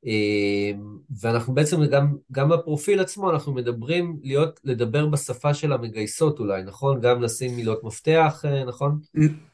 אמ, 0.07 0.97
ואנחנו 1.21 1.55
בעצם 1.55 1.85
גם, 1.85 2.17
גם 2.33 2.49
בפרופיל 2.49 3.01
עצמו 3.01 3.31
אנחנו 3.31 3.55
מדברים 3.55 4.19
להיות, 4.23 4.61
לדבר 4.65 5.07
בשפה 5.07 5.55
של 5.55 5.73
המגייסות 5.73 6.39
אולי, 6.39 6.63
נכון? 6.63 7.01
גם 7.01 7.23
לשים 7.23 7.57
מילות 7.57 7.85
מפתח, 7.85 8.45
אה, 8.45 8.65
נכון? 8.65 8.99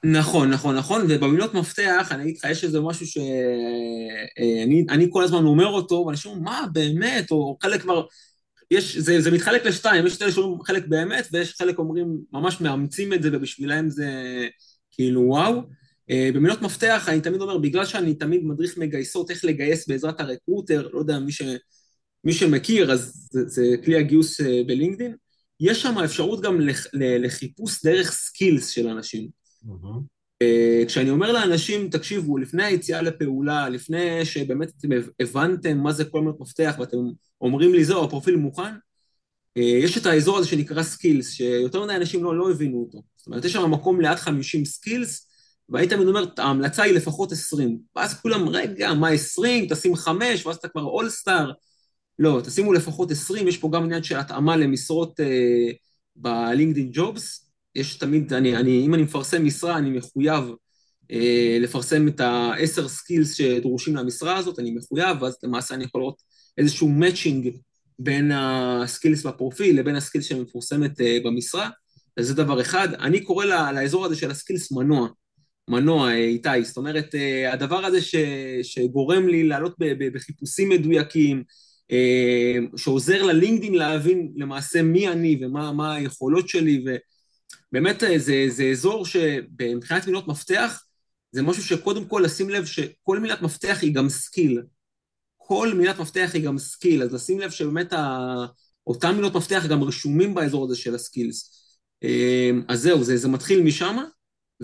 נכון, 0.05 0.51
נכון, 0.51 0.77
נכון, 0.77 1.03
ובמילות 1.09 1.55
מפתח, 1.55 2.09
אני 2.11 2.23
אגיד 2.23 2.37
לך, 2.37 2.45
יש 2.51 2.65
איזה 2.65 2.81
משהו 2.81 3.07
שאני 3.07 4.87
אה, 4.91 5.11
כל 5.11 5.25
הזמן 5.25 5.45
אומר 5.45 5.67
אותו, 5.67 6.05
ואנשים 6.07 6.31
אומרים, 6.31 6.45
מה, 6.45 6.67
באמת? 6.73 7.31
או 7.31 7.57
חלק 7.63 7.81
כבר, 7.81 8.05
יש, 8.71 8.97
זה, 8.97 9.21
זה 9.21 9.31
מתחלק 9.31 9.67
לשתיים, 9.67 10.07
יש 10.07 10.17
את 10.17 10.23
אלה 10.23 10.33
שאומרים 10.33 10.63
חלק 10.63 10.87
באמת, 10.87 11.29
ויש 11.33 11.55
חלק 11.59 11.79
אומרים, 11.79 12.19
ממש 12.33 12.61
מאמצים 12.61 13.13
את 13.13 13.23
זה, 13.23 13.29
ובשבילם 13.33 13.91
זה 13.91 14.07
כאילו 14.91 15.23
וואו. 15.23 15.82
אה, 16.13 16.31
במילות 16.35 16.63
מפתח, 16.63 17.09
אני 17.09 17.21
תמיד 17.21 17.41
אומר, 17.41 17.59
בגלל 17.59 17.85
שאני 17.85 18.15
תמיד 18.15 18.45
מדריך 18.45 18.79
מגייסות 18.79 19.31
איך 19.31 19.45
לגייס 19.45 19.89
בעזרת 19.89 20.21
ה 20.21 20.27
recruiter, 20.27 20.89
לא 20.93 20.99
יודע, 20.99 21.19
מי, 21.19 21.33
ש, 21.33 21.43
מי 22.25 22.33
שמכיר, 22.33 22.93
אז 22.93 23.29
זה, 23.31 23.47
זה 23.47 23.77
כלי 23.85 23.97
הגיוס 23.97 24.41
אה, 24.41 24.63
בלינקדין, 24.67 25.17
יש 25.61 25.83
שם 25.83 25.99
אפשרות 25.99 26.41
גם 26.41 26.61
לח, 26.61 26.87
לחיפוש 26.93 27.85
דרך 27.85 28.13
skills 28.13 28.69
של 28.69 28.89
אנשים. 28.89 29.29
Mm-hmm. 29.65 30.47
כשאני 30.87 31.11
אומר 31.11 31.33
לאנשים, 31.33 31.89
תקשיבו, 31.91 32.39
לפני 32.39 32.65
היציאה 32.65 33.03
לפעולה, 33.03 33.69
לפני 33.69 34.25
שבאמת 34.25 34.73
אתם 34.79 34.89
הבנתם 35.21 35.79
מה 35.79 35.93
זה 35.93 36.05
כל 36.05 36.21
מילות 36.21 36.41
מפתח 36.41 36.75
ואתם 36.79 36.97
אומרים 37.41 37.75
לי, 37.75 37.85
זהו, 37.85 38.05
הפרופיל 38.05 38.37
מוכן, 38.37 38.73
יש 39.57 39.99
את 39.99 40.07
האזור 40.07 40.39
הזה 40.39 40.49
שנקרא 40.49 40.83
skills, 40.83 41.31
שיותר 41.31 41.85
מדי 41.85 41.97
אנשים 41.97 42.25
לא, 42.25 42.39
לא 42.39 42.51
הבינו 42.51 42.81
אותו. 42.81 43.03
זאת 43.17 43.27
אומרת, 43.27 43.45
יש 43.45 43.53
שם 43.53 43.71
מקום 43.71 44.01
לעד 44.01 44.17
50 44.17 44.65
skills, 44.65 45.32
תמיד 45.73 46.09
אומר, 46.09 46.25
ההמלצה 46.39 46.83
היא 46.83 46.95
לפחות 46.95 47.33
20. 47.33 47.79
ואז 47.97 48.21
כולם, 48.21 48.49
רגע, 48.49 48.95
מה 48.95 49.09
20? 49.09 49.67
תשים 49.71 49.97
5, 49.97 50.47
ואז 50.47 50.57
אתה 50.57 50.69
כבר 50.69 50.83
all-star. 50.83 51.53
לא, 52.19 52.41
תשימו 52.45 52.73
לפחות 52.73 53.11
20, 53.11 53.49
יש 53.49 53.59
פה 53.59 53.71
גם 53.73 53.85
עניין 53.85 54.03
של 54.03 54.17
התאמה 54.17 54.57
למשרות 54.57 55.21
אה, 55.21 55.71
ב 56.17 56.25
LinkedIn 56.25 56.91
Jobs. 56.93 57.51
יש 57.75 57.95
תמיד, 57.95 58.33
אני, 58.33 58.57
אני, 58.57 58.87
אם 58.87 58.95
אני 58.95 59.03
מפרסם 59.03 59.45
משרה, 59.45 59.79
אני 59.79 59.91
מחויב 59.91 60.45
אה, 61.11 61.59
לפרסם 61.61 62.09
את 62.09 62.21
ה-10 62.21 62.89
skills 62.89 63.35
שדרושים 63.35 63.97
למשרה 63.97 64.37
הזאת, 64.37 64.59
אני 64.59 64.71
מחויב, 64.71 65.23
ואז 65.23 65.37
למעשה 65.43 65.75
אני 65.75 65.85
יכול 65.85 66.01
לראות 66.01 66.23
איזשהו 66.59 66.89
matching 66.89 67.57
בין 67.99 68.33
ה 68.35 68.48
skills 68.48 69.27
בפרופיל 69.27 69.79
לבין 69.79 69.97
ה 69.97 70.01
skills 70.01 70.25
שמפורסמת 70.25 71.01
אה, 71.01 71.19
במשרה. 71.25 71.71
אז 72.17 72.27
זה 72.27 72.35
דבר 72.35 72.61
אחד. 72.61 72.95
אני 72.95 73.21
קורא 73.21 73.45
לאזור 73.45 74.05
הזה 74.05 74.17
של 74.17 74.31
ה 74.31 74.37
skills 74.37 74.73
מנוע. 74.73 75.09
מנוע, 75.69 76.11
אה, 76.11 76.15
איתי. 76.15 76.65
זאת 76.65 76.77
אומרת, 76.77 77.15
אה, 77.15 77.53
הדבר 77.53 77.85
הזה 77.85 78.01
ש, 78.03 78.15
שגורם 78.63 79.29
לי 79.29 79.45
לעלות 79.45 79.75
בחיפושים 80.15 80.69
מדויקים, 80.69 81.43
אה, 81.91 82.57
שעוזר 82.77 83.23
ללינקדאין 83.23 83.75
להבין 83.75 84.33
למעשה 84.37 84.83
מי 84.83 85.09
אני 85.09 85.41
ומה 85.43 85.95
היכולות 85.95 86.49
שלי, 86.49 86.85
ובאמת 87.73 88.03
זה, 88.17 88.45
זה 88.49 88.65
אזור 88.65 89.07
שמבחינת 89.07 90.07
מילות 90.07 90.29
מפתח, 90.29 90.85
זה 91.33 91.43
משהו 91.43 91.63
שקודם 91.63 92.05
כל 92.05 92.23
לשים 92.25 92.51
לב 92.51 92.65
שכל 92.65 93.19
מילת 93.19 93.43
מפתח 93.43 93.79
היא 93.83 93.95
גם 93.95 94.09
skill. 94.09 94.63
כל 95.37 95.75
מילת 95.75 95.99
מפתח 95.99 96.31
היא 96.35 96.45
גם 96.45 96.59
skill, 96.59 97.03
אז 97.03 97.15
לשים 97.15 97.41
לב 97.41 97.51
שבאמת 97.51 97.93
ה... 97.93 98.27
אותם 98.87 99.15
מילות 99.17 99.37
מפתח 99.37 99.67
גם 99.71 99.83
רשומים 99.83 100.35
באזור 100.35 100.65
הזה 100.65 100.77
של 100.77 100.95
ה 100.95 101.03
skills. 101.03 101.59
אז 102.69 102.83
זהו, 102.83 103.05
זה, 103.05 103.17
זה 103.17 103.29
מתחיל 103.29 103.63
משם, 103.63 103.97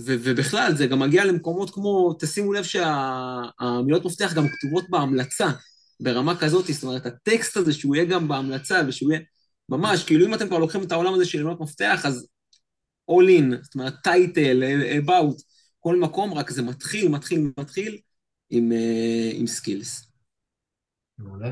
ו- 0.07 0.17
ובכלל, 0.25 0.75
זה 0.77 0.87
גם 0.87 0.99
מגיע 0.99 1.25
למקומות 1.25 1.71
כמו, 1.71 2.17
תשימו 2.21 2.53
לב 2.53 2.65
שהמילות 2.65 4.03
שה- 4.03 4.09
מפתח 4.09 4.33
גם 4.35 4.49
כתובות 4.49 4.85
בהמלצה, 4.91 5.47
ברמה 6.01 6.37
כזאת, 6.41 6.67
זאת 6.67 6.83
אומרת, 6.83 7.07
הטקסט 7.07 7.57
הזה 7.57 7.73
שהוא 7.73 7.97
יהיה 7.97 8.07
גם 8.07 8.29
בהמלצה, 8.29 8.83
ושהוא 8.89 9.13
יהיה 9.13 9.23
ממש, 9.69 10.05
כאילו 10.05 10.27
אם 10.27 10.35
אתם 10.35 10.49
כבר 10.49 10.59
לוקחים 10.59 10.83
את 10.83 10.93
העולם 10.93 11.15
הזה 11.15 11.25
של 11.25 11.39
מילות 11.39 11.61
מפתח, 11.61 12.03
אז 12.05 12.29
all 13.11 13.29
in, 13.41 13.63
זאת 13.63 13.75
אומרת, 13.75 13.95
title, 14.03 14.63
about, 15.07 15.43
כל 15.81 15.97
מקום, 15.97 16.35
רק 16.35 16.51
זה 16.51 16.63
מתחיל, 16.63 17.09
מתחיל, 17.09 17.51
מתחיל 17.59 18.01
עם, 18.51 18.73
uh, 18.73 19.35
עם 19.35 19.47
skills. 19.47 20.13
מעולה. 21.19 21.51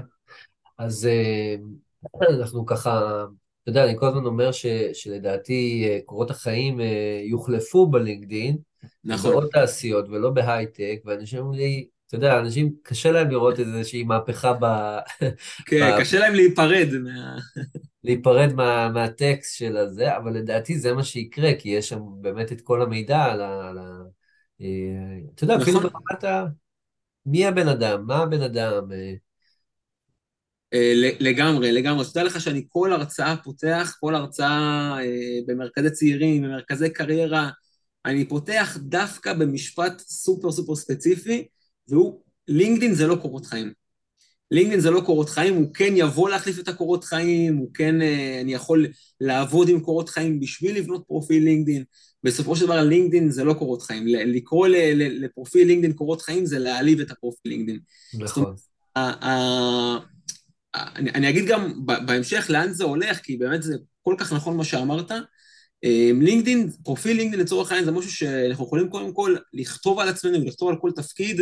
אז 0.79 1.09
uh, 1.09 2.21
אנחנו 2.41 2.67
ככה 2.67 3.25
אתה 3.67 3.71
יודע, 3.71 3.85
אני 3.85 3.99
כל 3.99 4.07
הזמן 4.07 4.25
אומר 4.25 4.53
ש, 4.53 4.67
שלדעתי 4.93 5.89
אה, 5.89 5.99
קורות 6.05 6.31
החיים 6.31 6.81
אה, 6.81 7.21
יוחלפו 7.25 7.87
בלינקדין, 7.87 8.57
נכון. 9.05 9.31
בעוד 9.31 9.49
תעשיות 9.53 10.09
ולא 10.09 10.31
בהייטק, 10.31 11.01
ואנשים 11.05 11.39
אומרים 11.39 11.61
לי, 11.61 11.89
אתה 12.07 12.17
יודע, 12.17 12.39
אנשים, 12.39 12.75
קשה 12.83 13.11
להם 13.11 13.31
לראות 13.31 13.61
איזושהי 13.61 14.05
מהפכה 14.05 14.53
ב... 14.53 14.65
כן, 15.67 15.97
ב... 15.97 16.01
קשה 16.01 16.19
להם 16.19 16.35
להיפרד 16.35 16.89
מה... 17.05 17.39
להיפרד 18.05 18.53
מה, 18.53 18.89
מהטקסט 18.89 19.59
של 19.59 19.77
הזה, 19.77 20.17
אבל 20.17 20.33
לדעתי 20.33 20.79
זה 20.79 20.93
מה 20.93 21.05
שיקרה, 21.05 21.51
כי 21.59 21.69
יש 21.69 21.89
שם 21.89 22.01
באמת 22.21 22.53
את 22.53 22.61
כל 22.61 22.83
המידע 22.83 23.25
על 23.25 23.41
ה... 23.41 23.69
על 23.69 23.79
ה... 23.79 24.03
אה, 24.61 24.67
אתה 25.35 25.45
יודע, 25.45 25.57
נכון. 25.57 25.63
אפילו 25.63 25.81
ברמת 25.81 26.25
ה... 26.25 26.45
מי 27.27 27.47
הבן 27.47 27.69
אדם, 27.69 28.07
מה 28.07 28.17
הבן 28.17 28.43
אדם, 28.43 28.89
אה, 30.77 30.93
לגמרי, 31.21 31.73
לגמרי. 31.73 32.05
תודה 32.05 32.23
לך 32.23 32.41
שאני 32.41 32.65
כל 32.69 32.93
הרצאה 32.93 33.37
פותח, 33.37 33.97
כל 34.01 34.15
הרצאה 34.15 34.97
אה, 34.99 35.39
במרכזי 35.47 35.91
צעירים, 35.91 36.43
במרכזי 36.43 36.91
קריירה, 36.91 37.51
אני 38.05 38.29
פותח 38.29 38.79
דווקא 38.81 39.33
במשפט 39.33 39.99
סופר 39.99 40.53
סופר 40.53 40.75
ספציפי, 40.75 41.47
והוא, 41.89 42.21
לינקדין 42.49 42.95
זה 42.95 43.07
לא 43.07 43.17
קורות 43.17 43.47
חיים. 43.47 43.73
לינקדין 44.51 44.81
זה 44.81 44.91
לא 44.91 45.01
קורות 45.01 45.29
חיים, 45.29 45.55
הוא 45.55 45.75
כן 45.75 45.93
יבוא 45.97 46.31
להחליף 46.31 46.59
את 46.59 46.69
הקורות 46.69 47.05
חיים, 47.05 47.57
הוא 47.57 47.71
כן, 47.75 48.03
אה, 48.03 48.41
אני 48.41 48.55
יכול 48.55 48.87
לעבוד 49.21 49.69
עם 49.69 49.81
קורות 49.81 50.09
חיים 50.09 50.41
בשביל 50.41 50.77
לבנות 50.79 51.05
פרופיל 51.07 51.45
לינקדין. 51.45 51.85
בסופו 52.23 52.57
של 52.57 52.65
דבר 52.65 52.83
לינקדין 52.83 53.31
זה 53.31 53.45
לא 53.45 53.55
קורות 53.55 53.83
חיים. 53.83 54.07
לקרוא 54.07 54.69
לפרופיל 54.97 55.67
לינקדין 55.67 55.93
קורות 55.93 56.23
חיים 56.23 56.47
זה 56.47 56.59
להעליב 56.59 57.01
את 57.01 57.11
הפרופיל 57.11 57.53
לינקדין. 57.53 57.79
נכון. 58.15 58.55
אני, 60.97 61.11
אני 61.11 61.29
אגיד 61.29 61.47
גם 61.47 61.87
בהמשך 61.87 62.47
לאן 62.49 62.73
זה 62.73 62.85
הולך, 62.85 63.19
כי 63.19 63.37
באמת 63.37 63.62
זה 63.62 63.75
כל 64.03 64.15
כך 64.19 64.33
נכון 64.33 64.57
מה 64.57 64.65
שאמרת. 64.65 65.12
אמ, 65.85 66.23
לינקדאין, 66.23 66.71
פרופיל 66.85 67.17
לינקדאין 67.17 67.43
לצורך 67.43 67.71
העניין 67.71 67.85
זה 67.85 67.93
משהו 67.93 68.11
שאנחנו 68.11 68.65
יכולים 68.65 68.89
קודם 68.91 69.12
כל 69.12 69.37
לכתוב 69.53 69.99
על 69.99 70.09
עצמנו 70.09 70.41
ולכתוב 70.41 70.69
על 70.69 70.77
כל 70.81 70.91
תפקיד 70.97 71.41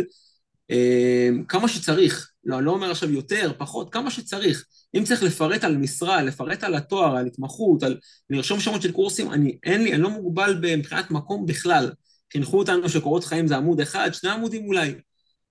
אמ, 0.69 1.43
כמה 1.47 1.67
שצריך. 1.67 2.31
לא, 2.43 2.57
אני 2.57 2.65
לא 2.65 2.71
אומר 2.71 2.91
עכשיו 2.91 3.11
יותר, 3.11 3.51
פחות, 3.57 3.93
כמה 3.93 4.11
שצריך. 4.11 4.65
אם 4.95 5.03
צריך 5.03 5.23
לפרט 5.23 5.63
על 5.63 5.77
משרה, 5.77 6.23
לפרט 6.23 6.63
על 6.63 6.75
התואר, 6.75 7.17
על 7.17 7.25
התמחות, 7.25 7.83
על 7.83 7.97
לרשום 8.29 8.59
שמות 8.59 8.81
של 8.81 8.91
קורסים, 8.91 9.31
אני, 9.31 9.57
אין 9.63 9.83
לי, 9.83 9.93
אני 9.93 10.01
לא 10.01 10.09
מוגבל 10.09 10.59
מבחינת 10.77 11.11
מקום 11.11 11.45
בכלל. 11.45 11.91
חינכו 12.33 12.57
אותנו 12.57 12.89
שקורות 12.89 13.23
חיים 13.23 13.47
זה 13.47 13.57
עמוד 13.57 13.81
אחד, 13.81 14.09
שני 14.13 14.29
עמודים 14.29 14.65
אולי. 14.65 14.93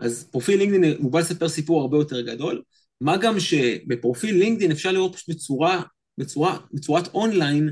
אז 0.00 0.28
פרופיל 0.30 0.58
לינקדאין 0.58 1.10
בא 1.10 1.18
לספר 1.20 1.48
סיפור 1.48 1.80
הרבה 1.80 1.96
יותר 1.96 2.20
גדול, 2.20 2.62
מה 3.04 3.16
גם 3.16 3.40
שבפרופיל 3.40 4.36
לינקדאין 4.36 4.70
אפשר 4.70 4.92
לראות 4.92 5.14
פשוט 5.14 5.28
בצורה, 5.28 5.82
בצורה, 6.18 6.58
בצורת 6.72 7.14
אונליין, 7.14 7.70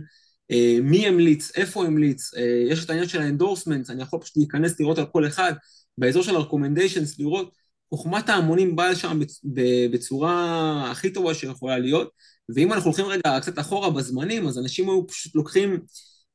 אה, 0.51 0.79
מי 0.83 1.07
המליץ, 1.07 1.53
איפה 1.57 1.85
המליץ, 1.85 2.35
אה, 2.35 2.65
יש 2.69 2.85
את 2.85 2.91
העניין 2.91 3.09
של 3.09 3.21
ה 3.21 3.26
endorsement, 3.26 3.91
אני 3.91 4.03
יכול 4.03 4.21
פשוט 4.21 4.37
להיכנס 4.37 4.81
לראות 4.81 4.99
על 4.99 5.07
כל 5.07 5.27
אחד, 5.27 5.53
באזור 5.99 6.23
של 6.23 6.37
ה-recommendations, 6.37 7.15
לראות 7.19 7.53
חוכמת 7.91 8.29
ההמונים 8.29 8.77
באה 8.77 8.95
שם 8.97 9.21
בצורה 9.93 10.91
הכי 10.91 11.11
טובה 11.11 11.35
שיכולה 11.35 11.79
להיות, 11.79 12.11
ואם 12.55 12.73
אנחנו 12.73 12.91
הולכים 12.91 13.07
רגע 13.07 13.41
קצת 13.41 13.59
אחורה 13.59 13.91
בזמנים, 13.91 14.47
אז 14.47 14.59
אנשים 14.59 14.91
היו 14.91 15.07
פשוט 15.07 15.35
לוקחים, 15.35 15.81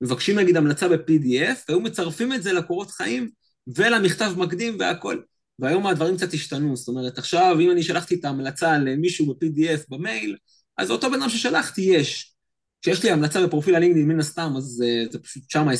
מבקשים 0.01 0.39
נגיד 0.39 0.57
המלצה 0.57 0.87
ב-PDF, 0.89 1.57
והיו 1.69 1.79
מצרפים 1.79 2.33
את 2.33 2.43
זה 2.43 2.53
לקורות 2.53 2.91
חיים 2.91 3.29
ולמכתב 3.67 4.33
מקדים 4.37 4.75
והכל. 4.79 5.17
והיום 5.59 5.87
הדברים 5.87 6.17
קצת 6.17 6.33
השתנו, 6.33 6.75
זאת 6.75 6.87
אומרת, 6.87 7.17
עכשיו 7.17 7.57
אם 7.59 7.71
אני 7.71 7.83
שלחתי 7.83 8.15
את 8.15 8.25
ההמלצה 8.25 8.77
למישהו 8.77 9.25
ב-PDF 9.25 9.85
במייל, 9.89 10.35
אז 10.77 10.91
אותו 10.91 11.09
בן 11.11 11.21
אדם 11.21 11.29
ששלחתי 11.29 11.81
יש. 11.81 12.33
כשיש 12.81 13.03
לי 13.03 13.11
המלצה 13.11 13.47
בפרופיל 13.47 13.75
הלינקדאין, 13.75 14.07
מן 14.07 14.19
הסתם, 14.19 14.53
אז 14.57 14.83
uh, 14.83 15.11
זה 15.11 15.19
פשוט 15.19 15.43
שמה 15.49 15.71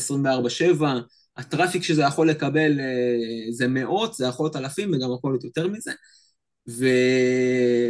24-7, 0.80 0.84
הטראפיק 1.38 1.84
שזה 1.84 2.02
יכול 2.02 2.30
לקבל 2.30 2.80
uh, 2.80 3.54
זה 3.54 3.68
מאות, 3.68 4.14
זה 4.14 4.26
יכול 4.26 4.46
להיות 4.46 4.56
אלפים 4.56 4.90
וגם 4.94 5.10
יכול 5.18 5.32
להיות 5.32 5.44
יותר 5.44 5.68
מזה. 5.68 5.92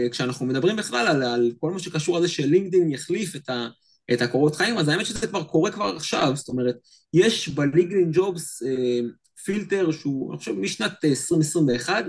וכשאנחנו 0.07 0.45
מדברים 0.45 0.75
בכלל 0.75 1.07
על, 1.07 1.23
על 1.23 1.51
כל 1.59 1.71
מה 1.71 1.79
שקשור 1.79 2.17
לזה 2.17 2.27
שלינקדאין 2.27 2.91
יחליף 2.91 3.35
את, 3.35 3.49
ה, 3.49 3.67
את 4.13 4.21
הקורות 4.21 4.55
חיים, 4.55 4.77
אז 4.77 4.87
האמת 4.87 5.05
שזה 5.05 5.27
כבר 5.27 5.43
קורה 5.43 5.71
כבר 5.71 5.95
עכשיו, 5.95 6.31
זאת 6.35 6.47
אומרת, 6.47 6.75
יש 7.13 7.49
ב 7.49 7.56
LinkedIn 7.56 8.11
Jobs 8.13 8.63
uh, 8.63 9.26
פילטר 9.47 9.91
שהוא, 9.91 10.31
אני 10.31 10.39
חושב, 10.39 10.51
משנת 10.51 11.05
2021, 11.05 12.05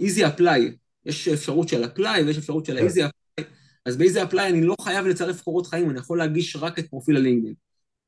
Easy 0.00 0.26
Apply, 0.26 0.72
יש 1.06 1.28
אפשרות 1.28 1.68
של 1.68 1.84
Apply 1.84 2.22
ויש 2.22 2.38
אפשרות 2.38 2.66
של 2.66 2.76
ה 2.76 2.81
Easy 2.81 3.00
Apply, 3.00 3.50
אז 3.86 3.96
ב 3.96 4.01
Easy 4.01 4.22
Apply 4.22 4.50
אני 4.50 4.64
לא 4.64 4.74
חייב 4.80 5.06
לצרף 5.06 5.40
קורות 5.40 5.66
חיים, 5.66 5.90
אני 5.90 5.98
יכול 5.98 6.18
להגיש 6.18 6.56
רק 6.56 6.78
את 6.78 6.88
פרופיל 6.88 7.16
הלינקדאין. 7.16 7.54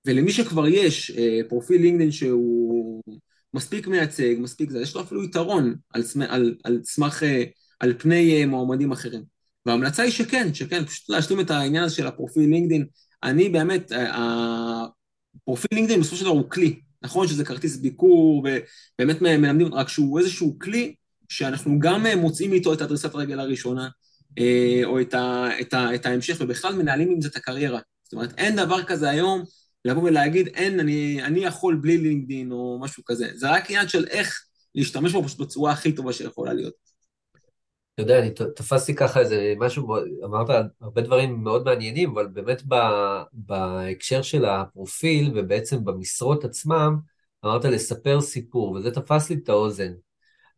ולמי 0.06 0.32
שכבר 0.32 0.68
יש 0.68 1.10
uh, 1.10 1.48
פרופיל 1.48 1.82
לינקדאין 1.82 2.10
שהוא 2.10 3.02
מספיק 3.54 3.86
מייצג, 3.86 4.34
מספיק 4.38 4.70
זה, 4.70 4.80
יש 4.80 4.94
לו 4.94 5.00
אפילו 5.00 5.24
יתרון 5.24 5.74
על, 5.90 6.02
על, 6.28 6.54
על 6.64 6.80
סמך, 6.84 7.22
uh, 7.22 7.26
על 7.80 7.94
פני 7.98 8.44
uh, 8.44 8.46
מועמדים 8.46 8.92
אחרים. 8.92 9.22
וההמלצה 9.66 10.02
היא 10.02 10.12
שכן, 10.12 10.54
שכן, 10.54 10.84
פשוט 10.84 11.08
להשלים 11.08 11.40
את 11.40 11.50
העניין 11.50 11.84
הזה 11.84 11.94
של 11.94 12.06
הפרופיל 12.06 12.50
לינקדאין. 12.50 12.86
אני 13.22 13.48
באמת, 13.48 13.92
הפרופיל 15.42 15.68
לינקדאין 15.72 16.00
בסופו 16.00 16.16
של 16.16 16.24
דבר 16.24 16.32
הוא 16.32 16.50
כלי, 16.50 16.80
נכון 17.04 17.28
שזה 17.28 17.44
כרטיס 17.44 17.76
ביקור, 17.76 18.46
ובאמת 18.98 19.22
מלמדים, 19.22 19.74
רק 19.74 19.88
שהוא 19.88 20.18
איזשהו 20.18 20.58
כלי 20.58 20.94
שאנחנו 21.28 21.78
גם 21.78 22.06
מוצאים 22.16 22.52
איתו 22.52 22.72
את 22.72 22.80
הדריסת 22.80 23.14
הרגל 23.14 23.40
הראשונה, 23.40 23.88
אה, 24.38 24.80
או 24.84 25.00
את, 25.00 25.14
ה, 25.14 25.48
את, 25.60 25.74
ה, 25.74 25.94
את 25.94 26.06
ההמשך, 26.06 26.36
ובכלל 26.40 26.74
מנהלים 26.74 27.10
עם 27.10 27.20
זה 27.20 27.28
את 27.28 27.36
הקריירה. 27.36 27.80
זאת 28.04 28.12
אומרת, 28.12 28.34
אין 28.38 28.56
דבר 28.56 28.82
כזה 28.82 29.10
היום 29.10 29.42
לבוא 29.84 30.02
ולהגיד, 30.02 30.48
אין, 30.48 30.80
אני, 30.80 31.22
אני 31.22 31.44
יכול 31.44 31.74
בלי 31.74 31.98
לינקדין 31.98 32.52
או 32.52 32.78
משהו 32.80 33.04
כזה. 33.04 33.28
זה 33.34 33.50
רק 33.50 33.70
עניין 33.70 33.88
של 33.88 34.06
איך 34.06 34.44
להשתמש 34.74 35.12
בו 35.12 35.24
פשוט 35.24 35.38
בצורה 35.38 35.72
הכי 35.72 35.92
טובה 35.92 36.12
שיכולה 36.12 36.52
להיות. 36.52 36.93
אתה 37.94 38.02
יודע, 38.02 38.18
אני 38.18 38.30
תפסתי 38.56 38.94
ככה 38.94 39.20
איזה 39.20 39.54
משהו, 39.58 39.96
אמרת 40.24 40.48
הרבה 40.80 41.02
דברים 41.02 41.44
מאוד 41.44 41.64
מעניינים, 41.64 42.10
אבל 42.10 42.26
באמת 42.26 42.62
בהקשר 43.32 44.22
של 44.22 44.44
הפרופיל 44.44 45.32
ובעצם 45.34 45.84
במשרות 45.84 46.44
עצמם, 46.44 46.98
אמרת 47.44 47.64
לספר 47.64 48.20
סיפור, 48.20 48.70
וזה 48.72 48.90
תפס 48.90 49.30
לי 49.30 49.36
את 49.36 49.48
האוזן. 49.48 49.92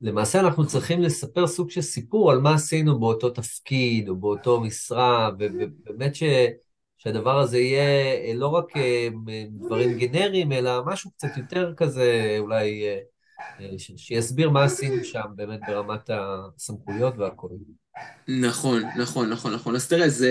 למעשה 0.00 0.40
אנחנו 0.40 0.66
צריכים 0.66 1.02
לספר 1.02 1.46
סוג 1.46 1.70
של 1.70 1.80
סיפור 1.80 2.30
על 2.30 2.38
מה 2.38 2.54
עשינו 2.54 3.00
באותו 3.00 3.30
תפקיד 3.30 4.08
או 4.08 4.16
באותו 4.16 4.60
משרה, 4.60 5.30
ובאמת 5.38 6.14
ש, 6.14 6.22
שהדבר 6.96 7.38
הזה 7.38 7.58
יהיה 7.58 8.34
לא 8.34 8.48
רק 8.48 8.76
אה, 8.76 9.08
דברים 9.50 9.98
גנריים, 9.98 10.52
אלא 10.52 10.84
משהו 10.86 11.10
קצת 11.10 11.36
יותר 11.36 11.74
כזה, 11.76 12.36
אולי... 12.38 12.84
שיסביר 13.96 14.50
מה 14.50 14.64
עשינו 14.64 15.04
שם 15.04 15.24
באמת 15.36 15.60
ברמת 15.66 16.10
הסמכויות 16.10 17.18
והכל. 17.18 17.48
נכון, 18.28 18.82
נכון, 18.98 19.30
נכון, 19.30 19.54
נכון. 19.54 19.74
אז 19.74 19.88
תראה, 19.88 20.08
זו 20.08 20.26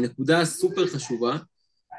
נקודה 0.00 0.44
סופר 0.44 0.86
חשובה. 0.86 1.36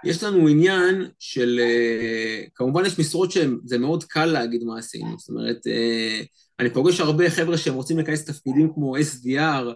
יש 0.04 0.24
לנו 0.24 0.48
עניין 0.48 1.10
של, 1.20 1.60
אה, 1.60 2.44
כמובן 2.56 2.86
יש 2.86 3.00
משרות 3.00 3.32
שזה 3.32 3.78
מאוד 3.78 4.04
קל 4.04 4.26
להגיד 4.26 4.64
מה 4.64 4.80
עשינו, 4.80 5.20
זאת 5.20 5.30
אומרת, 5.30 5.68
אה, 5.68 6.22
אני 6.60 6.70
פוגש 6.70 7.00
הרבה 7.00 7.30
חבר'ה 7.30 7.58
שהם 7.58 7.74
רוצים 7.74 7.98
להיכנס 7.98 8.30
לתפקידים 8.30 8.74
כמו 8.74 8.98
SDR, 8.98 9.76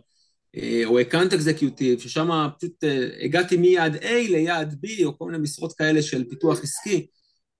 אה, 0.55 0.81
או 0.85 1.01
אקאנט 1.01 1.33
אקזקיוטיב, 1.33 1.99
ששם 1.99 2.29
פשוט 2.57 2.83
הגעתי 3.21 3.57
מיעד 3.57 3.95
A 3.95 4.07
ליעד 4.29 4.73
B, 4.85 5.05
או 5.05 5.17
כל 5.17 5.25
מיני 5.25 5.37
משרות 5.37 5.73
כאלה 5.73 6.01
של 6.01 6.29
פיתוח 6.29 6.63
עסקי, 6.63 7.07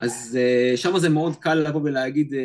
אז 0.02 0.38
uh, 0.38 0.78
שם 0.78 1.00
זה 1.00 1.10
מאוד 1.10 1.36
קל 1.36 1.56
לבוא 1.56 1.82
ולהגיד 1.84 2.34
uh, 2.34 2.38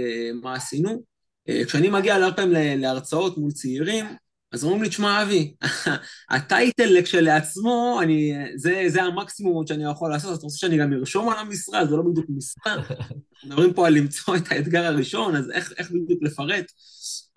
מה 0.42 0.54
עשינו. 0.54 1.02
Uh, 1.50 1.66
כשאני 1.66 1.88
מגיע 1.88 2.14
הרבה 2.14 2.36
פעמים 2.36 2.80
להרצאות 2.80 3.38
מול 3.38 3.50
צעירים, 3.50 4.06
אז 4.52 4.64
אומרים 4.64 4.82
לי, 4.82 4.88
תשמע, 4.88 5.22
אבי, 5.22 5.54
הטייטל 6.30 7.02
כשלעצמו, 7.02 8.00
אני, 8.02 8.32
זה, 8.56 8.84
זה 8.88 9.02
המקסימום 9.02 9.66
שאני 9.66 9.90
יכול 9.90 10.10
לעשות, 10.10 10.30
אז 10.30 10.36
אתה 10.36 10.46
רוצה 10.46 10.58
שאני 10.58 10.78
גם 10.78 10.92
ארשום 10.92 11.28
על 11.28 11.38
המשרה, 11.38 11.86
זה 11.86 11.96
לא 11.96 12.02
בדיוק 12.02 12.26
משרה. 12.28 12.76
מדברים 13.46 13.74
פה 13.74 13.86
על 13.86 13.94
למצוא 13.94 14.36
את 14.36 14.42
האתגר 14.50 14.84
הראשון, 14.84 15.36
אז 15.36 15.50
איך, 15.50 15.72
איך 15.78 15.90
בדיוק 15.90 16.22
לפרט? 16.22 16.72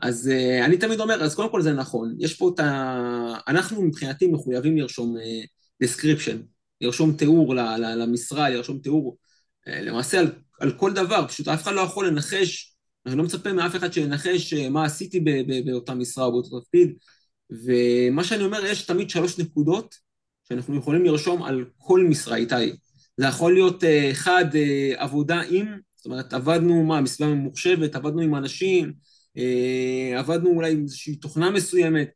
אז 0.01 0.31
uh, 0.31 0.65
אני 0.65 0.77
תמיד 0.77 0.99
אומר, 0.99 1.23
אז 1.23 1.35
קודם 1.35 1.51
כל 1.51 1.61
זה 1.61 1.73
נכון, 1.73 2.15
יש 2.19 2.33
פה 2.33 2.51
את 2.53 2.59
ה... 2.59 3.33
אנחנו 3.47 3.81
מבחינתי 3.81 4.27
מחויבים 4.27 4.77
לרשום 4.77 5.15
uh, 5.17 5.85
description, 5.85 6.37
לרשום 6.81 7.13
תיאור 7.13 7.55
למשרה, 7.79 8.49
לרשום 8.49 8.79
תיאור 8.79 9.17
אה, 9.17 9.28
למעשה 9.81 10.19
על, 10.19 10.31
על 10.59 10.71
כל 10.71 10.93
דבר, 10.93 11.27
פשוט 11.27 11.47
אף 11.47 11.63
אחד 11.63 11.73
לא 11.73 11.81
יכול 11.81 12.07
לנחש, 12.07 12.75
אני 13.05 13.17
לא 13.17 13.23
מצפה 13.23 13.53
מאף 13.53 13.75
אחד 13.75 13.93
שינחש 13.93 14.53
אה, 14.53 14.69
מה 14.69 14.85
עשיתי 14.85 15.19
באותה 15.65 15.93
משרה 15.93 16.25
או 16.25 16.31
באותו 16.31 16.59
תפקיד, 16.59 16.93
ומה 17.51 18.23
שאני 18.23 18.43
אומר, 18.43 18.65
יש 18.65 18.81
תמיד 18.85 19.09
שלוש 19.09 19.39
נקודות 19.39 19.95
שאנחנו 20.49 20.77
יכולים 20.77 21.05
לרשום 21.05 21.43
על 21.43 21.65
כל 21.77 22.03
משרה, 22.03 22.35
איתי. 22.35 22.55
זה 23.17 23.25
יכול 23.25 23.53
להיות, 23.53 23.83
אה, 23.83 24.11
אחד, 24.11 24.45
עבודה 24.97 25.41
עם, 25.49 25.67
זאת 25.95 26.05
אומרת, 26.05 26.33
עבדנו, 26.33 26.83
מה, 26.83 27.01
בסביבה 27.01 27.33
ממוחשבת, 27.33 27.95
עבדנו 27.95 28.21
עם 28.21 28.35
אנשים, 28.35 28.93
עבדנו 30.17 30.49
אולי 30.49 30.71
עם 30.71 30.83
איזושהי 30.83 31.15
תוכנה 31.15 31.49
מסוימת, 31.49 32.09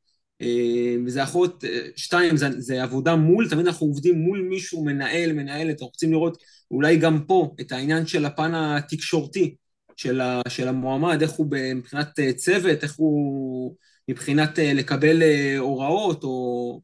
וזה 1.06 1.19
יכול 1.19 1.48
להיות, 1.48 1.63
שתיים, 1.96 2.38
זה, 2.38 2.50
זה 2.58 2.84
עבודה 2.84 3.15
מול, 3.15 3.50
תמיד 3.50 3.67
אנחנו 3.67 3.88
עובדים 3.88 4.15
מול 4.15 4.41
מישהו, 4.41 4.86
מנהל, 4.86 5.34
מנהלת, 5.34 5.72
אנחנו 5.72 5.88
רוצים 5.88 6.12
לראות 6.12 6.38
אולי 6.72 6.98
גם 6.98 7.24
פה 7.28 7.56
את 7.62 7.72
העניין 7.72 8.08
של 8.08 8.26
הפן 8.26 8.52
התקשורתי 8.56 9.56
של, 9.98 10.22
ה, 10.22 10.41
של 10.50 10.67
המועמד, 10.67 11.22
איך 11.22 11.32
הוא 11.32 11.48
מבחינת 11.76 12.19
אה, 12.19 12.34
צוות, 12.34 12.84
איך 12.84 12.96
הוא 12.96 13.76
מבחינת 14.10 14.60
אה, 14.60 14.74
לקבל 14.74 15.22
אה, 15.24 15.58
הוראות, 15.58 16.24
או, 16.24 16.82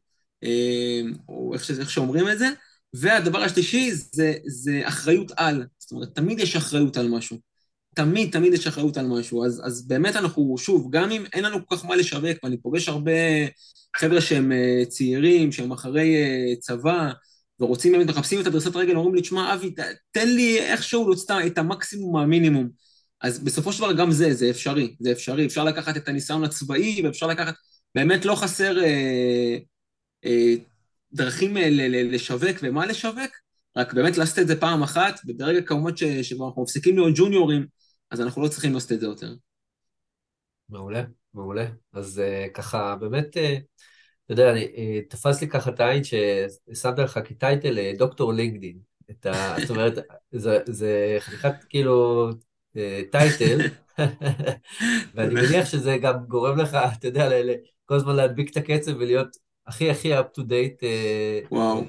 או 1.28 1.54
איך, 1.54 1.70
איך 1.70 1.90
שאומרים 1.90 2.28
את 2.28 2.38
זה. 2.38 2.48
והדבר 2.94 3.42
השלישי 3.42 3.90
זה, 3.92 4.34
זה 4.46 4.80
אחריות 4.84 5.32
על, 5.36 5.66
זאת 5.78 5.92
אומרת, 5.92 6.14
תמיד 6.14 6.38
יש 6.38 6.56
אחריות 6.56 6.96
על 6.96 7.08
משהו. 7.08 7.49
תמיד, 7.94 8.32
תמיד 8.32 8.54
יש 8.54 8.66
אחריות 8.66 8.96
על 8.96 9.06
משהו. 9.06 9.44
אז, 9.44 9.62
אז 9.64 9.86
באמת 9.88 10.16
אנחנו, 10.16 10.58
שוב, 10.58 10.88
גם 10.90 11.10
אם 11.10 11.24
אין 11.32 11.44
לנו 11.44 11.66
כל 11.66 11.76
כך 11.76 11.84
מה 11.84 11.96
לשווק, 11.96 12.44
ואני 12.44 12.56
פוגש 12.56 12.88
הרבה 12.88 13.12
חבר'ה 13.96 14.20
שהם 14.20 14.52
צעירים, 14.88 15.52
שהם 15.52 15.72
אחרי 15.72 16.16
צבא, 16.60 17.10
ורוצים 17.60 17.92
באמת, 17.92 18.06
מחפשים 18.06 18.40
את 18.40 18.46
הדרסת 18.46 18.76
רגל, 18.76 18.96
אומרים 18.96 19.14
לי, 19.14 19.20
תשמע, 19.20 19.54
אבי, 19.54 19.74
תן 20.10 20.28
לי 20.28 20.58
איכשהו 20.58 21.06
להוציא 21.06 21.34
את 21.46 21.58
המקסימום 21.58 22.12
מהמינימום. 22.12 22.68
אז 23.20 23.38
בסופו 23.38 23.72
של 23.72 23.78
דבר 23.78 23.92
גם 23.92 24.10
זה, 24.10 24.34
זה 24.34 24.50
אפשרי, 24.50 24.96
זה 25.00 25.12
אפשרי. 25.12 25.46
אפשר 25.46 25.64
לקחת 25.64 25.96
את 25.96 26.08
הניסיון 26.08 26.44
הצבאי, 26.44 27.02
ואפשר 27.04 27.26
לקחת, 27.26 27.54
באמת 27.94 28.24
לא 28.24 28.34
חסר 28.34 28.84
אה, 28.84 29.56
אה, 30.24 30.54
דרכים 31.12 31.56
אה, 31.56 31.68
לשווק 31.90 32.56
ומה 32.62 32.86
לשווק, 32.86 33.30
רק 33.76 33.92
באמת 33.92 34.18
לעשות 34.18 34.38
את 34.38 34.48
זה 34.48 34.60
פעם 34.60 34.82
אחת, 34.82 35.20
וברגע 35.26 35.60
כמובן 35.60 35.96
שאנחנו 35.96 36.62
מפסיקים 36.62 36.96
להיות 36.96 37.14
ג'וניורים, 37.16 37.66
אז 38.10 38.20
אנחנו 38.20 38.42
לא 38.42 38.48
צריכים 38.48 38.74
לעשות 38.74 38.92
את 38.92 39.00
זה 39.00 39.06
יותר. 39.06 39.34
מעולה, 40.68 41.02
מעולה. 41.34 41.66
אז 41.92 42.18
אה, 42.18 42.46
ככה, 42.54 42.96
באמת... 42.96 43.36
אה... 43.36 43.58
אתה 44.30 44.40
יודע, 44.40 44.52
אני, 44.52 44.64
אה, 44.76 45.00
תפס 45.08 45.40
לי 45.40 45.48
ככה 45.48 45.70
את 45.70 45.80
העין 45.80 46.02
ששמת 46.04 46.98
לך 46.98 47.20
כטייטל 47.24 47.78
אה, 47.78 47.92
דוקטור 47.98 48.32
לינקדין. 48.32 48.78
את 49.10 49.26
ה, 49.26 49.54
זאת 49.60 49.70
אומרת, 49.70 49.98
זה, 50.32 50.58
זה 50.66 51.16
חתיכת 51.20 51.52
כאילו 51.68 52.28
אה, 52.76 53.02
טייטל, 53.10 53.58
ואני 55.14 55.34
מניח 55.34 55.66
שזה 55.66 55.96
גם 56.02 56.24
גורם 56.28 56.58
לך, 56.58 56.78
אתה 56.98 57.06
יודע, 57.06 57.28
כל 57.84 57.94
הזמן 57.94 58.16
להדביק 58.16 58.50
את 58.50 58.56
הקצב 58.56 58.92
ולהיות 58.96 59.36
הכי 59.66 59.90
הכי 59.90 60.18
up 60.18 60.38
to 60.38 60.42
date. 60.42 60.84
וואו. 61.50 61.84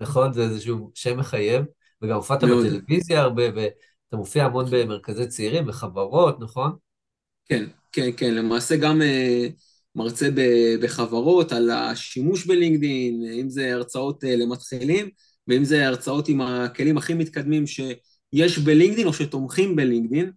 נכון? 0.00 0.32
זה 0.32 0.42
איזשהו 0.42 0.90
שם 0.94 1.18
מחייב, 1.18 1.64
וגם 2.02 2.16
הופעת 2.16 2.44
בטלוויזיה 2.44 3.20
הרבה, 3.20 3.42
ואתה 3.54 3.70
אתה 4.14 4.20
מופיע 4.20 4.44
המון 4.44 4.66
במרכזי 4.70 5.26
צעירים, 5.26 5.66
בחברות, 5.66 6.40
נכון? 6.40 6.72
כן, 7.48 7.64
כן, 7.92 8.10
כן, 8.16 8.34
למעשה 8.34 8.76
גם 8.76 9.00
uh, 9.00 9.52
מרצה 9.94 10.30
ב- 10.34 10.76
בחברות 10.82 11.52
על 11.52 11.70
השימוש 11.70 12.46
בלינקדאין, 12.46 13.24
אם 13.40 13.50
זה 13.50 13.74
הרצאות 13.74 14.24
uh, 14.24 14.26
למתחילים, 14.26 15.08
ואם 15.48 15.64
זה 15.64 15.86
הרצאות 15.86 16.28
עם 16.28 16.40
הכלים 16.40 16.98
הכי 16.98 17.14
מתקדמים 17.14 17.66
שיש 17.66 18.58
בלינקדאין 18.58 19.06
או 19.06 19.12
שתומכים 19.12 19.76
בלינקדאין, 19.76 20.30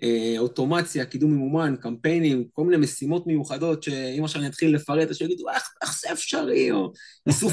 uh, 0.00 0.04
אוטומציה, 0.38 1.04
קידום 1.04 1.32
ממומן, 1.32 1.74
קמפיינים, 1.80 2.44
כל 2.52 2.64
מיני 2.64 2.76
משימות 2.76 3.26
מיוחדות 3.26 3.82
שאם 3.82 4.24
עכשיו 4.24 4.40
אני 4.40 4.50
אתחיל 4.50 4.74
לפרט, 4.74 5.08
אז 5.08 5.16
שיגידו, 5.16 5.48
איך, 5.48 5.74
איך 5.82 6.00
זה 6.00 6.12
אפשרי, 6.12 6.70
או 6.70 6.92
איסוף 7.26 7.52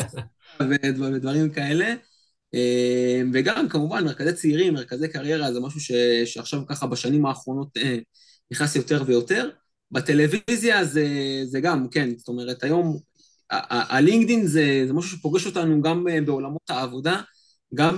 ודברים 1.00 1.50
כאלה. 1.50 1.96
Uh, 2.56 3.28
וגם 3.34 3.70
כמובן 3.70 4.04
מרכזי 4.04 4.34
צעירים, 4.34 4.74
מרכזי 4.74 5.08
קריירה, 5.08 5.54
זה 5.54 5.60
משהו 5.60 5.80
ש, 5.80 5.92
שעכשיו 6.26 6.66
ככה 6.68 6.88
בשנים 6.88 7.26
האחרונות 7.26 7.78
uh, 7.78 7.82
נכנס 8.52 8.76
יותר 8.76 9.04
ויותר. 9.06 9.50
בטלוויזיה 9.92 10.86
זה, 10.86 11.08
זה 11.46 11.60
גם, 11.60 11.88
כן, 11.90 12.10
זאת 12.18 12.28
אומרת, 12.28 12.64
היום 12.64 13.00
הלינקדין 13.50 14.48
זה, 14.48 14.84
זה 14.88 14.94
משהו 14.94 15.18
שפוגש 15.18 15.46
אותנו 15.46 15.82
גם 15.82 16.06
בעולמות 16.26 16.70
העבודה, 16.70 17.22
גם 17.76 17.98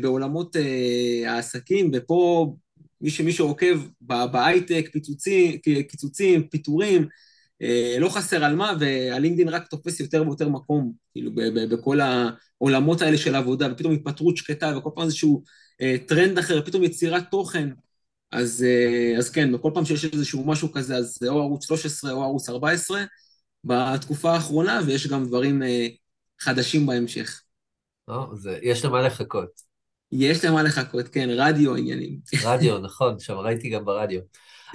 בעולמות 0.00 0.56
אה, 0.56 1.32
העסקים, 1.32 1.90
ופה 1.94 2.52
מי 3.00 3.10
שמי 3.10 3.32
שעוקב 3.32 3.80
בהייטק, 4.00 4.88
פיצוצים, 4.92 5.58
קיצוצים, 5.58 6.48
פיטורים, 6.48 7.02
אה, 7.02 7.08
לא 7.98 8.08
חסר 8.08 8.44
על 8.44 8.56
מה, 8.56 8.72
והלינקדין 8.80 9.48
רק 9.48 9.66
תופס 9.66 10.00
יותר 10.00 10.22
ויותר 10.26 10.48
מקום, 10.48 10.92
כאילו, 11.12 11.30
בכל 11.70 11.98
העולמות 12.00 13.02
האלה 13.02 13.18
של 13.18 13.34
עבודה, 13.34 13.72
ופתאום 13.72 13.92
התפטרות 13.92 14.36
שקטה, 14.36 14.72
וכל 14.78 14.90
פעם 14.94 15.04
איזשהו 15.04 15.42
אה, 15.82 15.96
טרנד 16.06 16.38
אחר, 16.38 16.62
פתאום 16.62 16.82
יצירת 16.82 17.30
תוכן. 17.30 17.68
אז, 18.32 18.64
אה, 18.68 19.18
אז 19.18 19.30
כן, 19.30 19.52
בכל 19.52 19.70
פעם 19.74 19.84
שיש 19.84 20.04
איזשהו 20.04 20.46
משהו 20.46 20.72
כזה, 20.72 20.96
אז 20.96 21.16
זה 21.20 21.28
או 21.28 21.40
ערוץ 21.40 21.66
13 21.66 22.12
או 22.12 22.22
ערוץ 22.22 22.48
14 22.48 23.04
בתקופה 23.64 24.32
האחרונה, 24.32 24.80
ויש 24.86 25.06
גם 25.06 25.24
דברים 25.24 25.62
אה, 25.62 25.86
חדשים 26.40 26.86
בהמשך. 26.86 27.42
או, 28.08 28.36
זה, 28.36 28.58
יש 28.62 28.84
למה 28.84 29.02
לחכות. 29.02 29.72
יש 30.12 30.44
למה 30.44 30.62
לחכות, 30.62 31.08
כן, 31.08 31.28
רדיו 31.30 31.76
עניינים. 31.76 32.18
רדיו, 32.44 32.78
נכון, 32.86 33.18
שם 33.18 33.34
ראיתי 33.34 33.70
גם 33.70 33.84
ברדיו. 33.84 34.20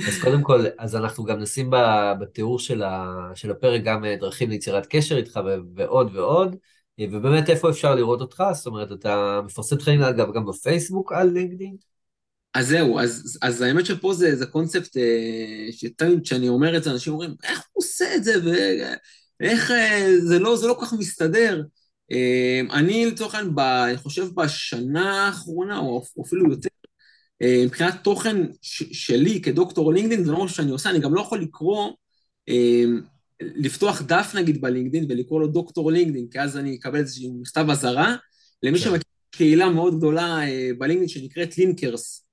אז 0.08 0.22
קודם 0.24 0.42
כל, 0.42 0.66
אז 0.78 0.96
אנחנו 0.96 1.24
גם 1.24 1.40
נשים 1.40 1.72
בתיאור 2.20 2.60
של, 2.60 2.84
ה, 2.84 3.16
של 3.36 3.52
הפרק 3.52 3.82
גם 3.84 4.06
אה, 4.06 4.16
דרכים 4.16 4.50
ליצירת 4.50 4.86
קשר 4.90 5.18
איתך 5.18 5.40
ועוד 5.76 6.16
ועוד, 6.16 6.56
ובאמת 7.02 7.50
איפה 7.50 7.70
אפשר 7.70 7.96
לראות 7.96 8.22
אותך? 8.22 8.44
זאת 8.54 8.68
אומרת, 8.68 8.92
אתה 8.92 9.42
מפרסם 9.46 9.76
תכנים 9.76 10.02
אגב 10.02 10.34
גם 10.34 10.46
בפייסבוק 10.46 11.12
על 11.12 11.30
לינקדאין? 11.30 11.76
אז 12.54 12.68
זהו, 12.68 13.00
אז, 13.00 13.40
אז 13.42 13.62
האמת 13.62 13.86
שפה 13.86 14.14
זה, 14.14 14.36
זה 14.36 14.46
קונספט 14.46 14.98
אה, 14.98 15.72
שתמיד 15.72 16.24
כשאני 16.24 16.50
אומר 16.50 16.78
את 16.78 16.84
זה, 16.84 16.92
אנשים 16.92 17.14
אומרים, 17.14 17.36
איך 17.44 17.60
הוא 17.72 17.84
עושה 17.84 18.16
את 18.16 18.24
זה, 18.24 18.34
ואיך 19.40 19.72
אה, 19.72 20.12
זה 20.20 20.40
לא, 20.40 20.58
זה 20.58 20.68
לא 20.68 20.74
כל 20.74 20.86
כך 20.86 20.94
מסתדר. 20.94 21.64
אה, 22.12 22.62
אני 22.72 23.06
לצורך 23.06 23.36
העניין, 23.36 23.60
אני 23.60 23.98
חושב 23.98 24.28
בשנה 24.36 25.26
האחרונה, 25.26 25.80
או 25.80 26.04
אפילו 26.26 26.52
יותר, 26.52 26.70
אה, 26.70 26.77
מבחינת 27.44 27.94
תוכן 28.04 28.38
שלי 28.62 29.42
כדוקטור 29.42 29.94
לינקדאין, 29.94 30.24
זה 30.24 30.32
לא 30.32 30.46
משהו 30.46 30.56
שאני 30.56 30.72
עושה, 30.72 30.90
אני 30.90 31.00
גם 31.00 31.14
לא 31.14 31.22
יכול 31.22 31.42
לקרוא, 31.42 31.92
אה, 32.50 32.84
לפתוח 33.42 34.02
דף 34.02 34.32
נגיד 34.36 34.62
בלינקדאין 34.62 35.06
ולקרוא 35.10 35.42
לו 35.42 35.48
דוקטור 35.48 35.92
לינקדאין, 35.92 36.28
כי 36.32 36.40
אז 36.40 36.58
אני 36.58 36.76
אקבל 36.76 37.00
איזשהו 37.00 37.40
מכתב 37.42 37.66
אזהרה, 37.72 38.16
למי 38.64 38.78
כן. 38.80 38.84
שמכיר 38.84 39.02
קהילה 39.32 39.70
מאוד 39.70 39.98
גדולה 39.98 40.48
אה, 40.48 40.70
בלינקדאין 40.78 41.10
שנקראת 41.10 41.58
Linkers. 41.58 42.24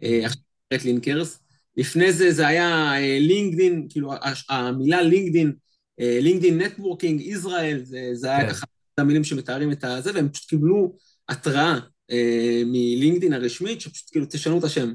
עכשיו 0.00 0.42
Linkers. 0.84 1.38
לפני 1.76 2.12
זה 2.12 2.32
זה 2.32 2.46
היה 2.46 2.92
LinkedIn, 3.20 3.86
כאילו 3.90 4.12
המילה 4.48 5.02
LinkedIn, 5.02 5.52
LinkedIn 5.98 6.60
Networking, 6.60 7.20
ישראל, 7.20 7.80
זה, 7.84 8.10
זה 8.12 8.30
היה 8.30 8.46
כן. 8.46 8.50
ככה 8.50 8.66
המילים 8.98 9.24
שמתארים 9.24 9.72
את 9.72 9.84
הזה, 9.84 10.10
והם 10.14 10.28
פשוט 10.28 10.48
קיבלו 10.48 10.96
התראה 11.28 11.78
אה, 12.10 12.62
מלינקדין 12.66 13.32
הרשמית, 13.32 13.80
שפשוט 13.80 14.10
כאילו 14.10 14.26
תשנו 14.30 14.58
את 14.58 14.64
השם. 14.64 14.92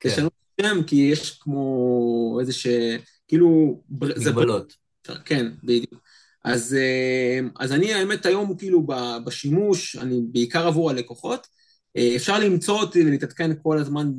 כן. 0.00 0.08
תשנו 0.08 0.26
את 0.26 0.60
השם 0.60 0.82
כי 0.82 0.96
יש 0.96 1.38
כמו 1.40 2.38
איזה 2.40 2.52
ש... 2.52 2.66
כאילו... 3.28 3.82
מגבלות. 3.90 4.72
זה... 5.06 5.12
כן, 5.24 5.46
בדיוק. 5.62 6.02
אז, 6.44 6.74
אה, 6.74 7.40
אז 7.58 7.72
אני 7.72 7.94
האמת 7.94 8.26
היום 8.26 8.56
כאילו 8.58 8.86
בשימוש, 9.24 9.96
אני 9.96 10.20
בעיקר 10.32 10.66
עבור 10.66 10.90
הלקוחות, 10.90 11.46
אה, 11.96 12.12
אפשר 12.16 12.38
למצוא 12.38 12.80
אותי 12.80 13.02
ולהתעדכן 13.02 13.50
כל 13.62 13.78
הזמן 13.78 14.12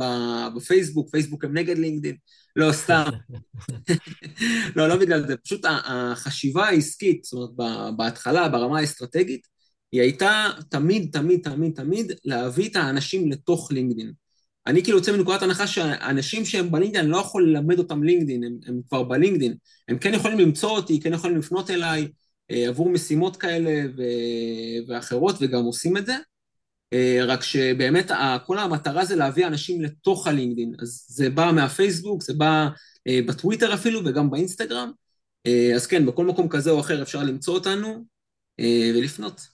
בפייסבוק, 0.55 1.09
פייסבוק 1.09 1.43
הם 1.43 1.57
נגד 1.57 1.77
לינקדאין, 1.77 2.15
לא 2.55 2.71
סתם. 2.71 3.03
לא, 4.75 4.87
לא 4.87 4.95
בגלל 4.95 5.27
זה, 5.27 5.37
פשוט 5.37 5.65
החשיבה 5.85 6.65
העסקית, 6.65 7.23
זאת 7.23 7.33
אומרת, 7.33 7.95
בהתחלה, 7.97 8.49
ברמה 8.49 8.79
האסטרטגית, 8.79 9.47
היא 9.93 10.01
הייתה 10.01 10.49
תמיד, 10.69 11.09
תמיד, 11.11 11.39
תמיד, 11.43 11.73
תמיד 11.75 12.11
להביא 12.25 12.69
את 12.69 12.75
האנשים 12.75 13.31
לתוך 13.31 13.71
לינקדאין. 13.71 14.11
אני 14.67 14.83
כאילו 14.83 14.97
יוצא 14.97 15.11
מנקודת 15.11 15.41
הנחה 15.41 15.67
שאנשים 15.67 16.45
שהם 16.45 16.71
בלינקדאין, 16.71 17.05
אני 17.05 17.11
לא 17.11 17.17
יכול 17.17 17.49
ללמד 17.49 17.79
אותם 17.79 18.03
לינקדאין, 18.03 18.43
הם, 18.43 18.57
הם 18.67 18.81
כבר 18.89 19.03
בלינקדאין. 19.03 19.55
הם 19.87 19.97
כן 19.97 20.13
יכולים 20.13 20.39
למצוא 20.39 20.69
אותי, 20.69 20.99
כן 20.99 21.13
יכולים 21.13 21.37
לפנות 21.37 21.69
אליי 21.69 22.07
אה, 22.51 22.67
עבור 22.67 22.89
משימות 22.89 23.37
כאלה 23.37 23.89
ו- 23.97 24.91
ואחרות, 24.91 25.35
וגם 25.41 25.63
עושים 25.63 25.97
את 25.97 26.05
זה. 26.05 26.15
אה, 26.93 27.19
רק 27.25 27.43
שבאמת 27.43 28.11
כל 28.45 28.59
המטרה 28.59 29.05
זה 29.05 29.15
להביא 29.15 29.47
אנשים 29.47 29.81
לתוך 29.81 30.27
הלינקדאין. 30.27 30.73
אז 30.79 31.05
זה 31.07 31.29
בא 31.29 31.51
מהפייסבוק, 31.55 32.23
זה 32.23 32.33
בא 32.33 32.67
אה, 33.07 33.19
בטוויטר 33.27 33.73
אפילו 33.73 34.01
וגם 34.05 34.29
באינסטגרם. 34.29 34.91
אה, 35.45 35.71
אז 35.75 35.87
כן, 35.87 36.05
בכל 36.05 36.25
מקום 36.25 36.49
כזה 36.49 36.71
או 36.71 36.79
אחר 36.79 37.01
אפשר 37.01 37.23
למצוא 37.23 37.53
אותנו 37.53 38.05
ולפנות. 38.95 39.52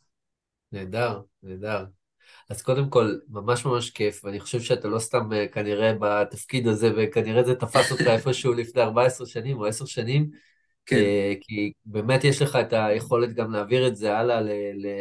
נהדר, 0.71 1.21
נהדר. 1.43 1.85
אז 2.49 2.61
קודם 2.61 2.89
כל, 2.89 3.15
ממש 3.29 3.65
ממש 3.65 3.89
כיף, 3.89 4.25
ואני 4.25 4.39
חושב 4.39 4.61
שאתה 4.61 4.87
לא 4.87 4.99
סתם 4.99 5.29
כנראה 5.51 5.93
בתפקיד 5.99 6.67
הזה, 6.67 6.91
וכנראה 6.97 7.43
זה 7.43 7.55
תפס 7.55 7.91
אותך 7.91 8.07
איפשהו 8.17 8.53
לפני 8.53 8.81
14 8.81 9.27
שנים 9.27 9.57
או 9.57 9.65
10 9.65 9.85
שנים, 9.85 10.29
כן. 10.85 10.95
אה, 10.95 11.33
כי 11.41 11.71
באמת 11.85 12.23
יש 12.23 12.41
לך 12.41 12.55
את 12.55 12.73
היכולת 12.73 13.33
גם 13.33 13.51
להעביר 13.51 13.87
את 13.87 13.95
זה 13.95 14.17
הלאה 14.17 14.41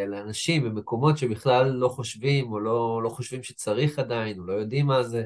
לאנשים 0.08 0.64
במקומות 0.64 1.18
שבכלל 1.18 1.68
לא 1.68 1.88
חושבים, 1.88 2.52
או 2.52 2.60
לא, 2.60 3.00
לא 3.04 3.08
חושבים 3.08 3.42
שצריך 3.42 3.98
עדיין, 3.98 4.38
או 4.38 4.44
לא 4.44 4.52
יודעים 4.52 4.86
מה 4.86 5.02
זה. 5.02 5.24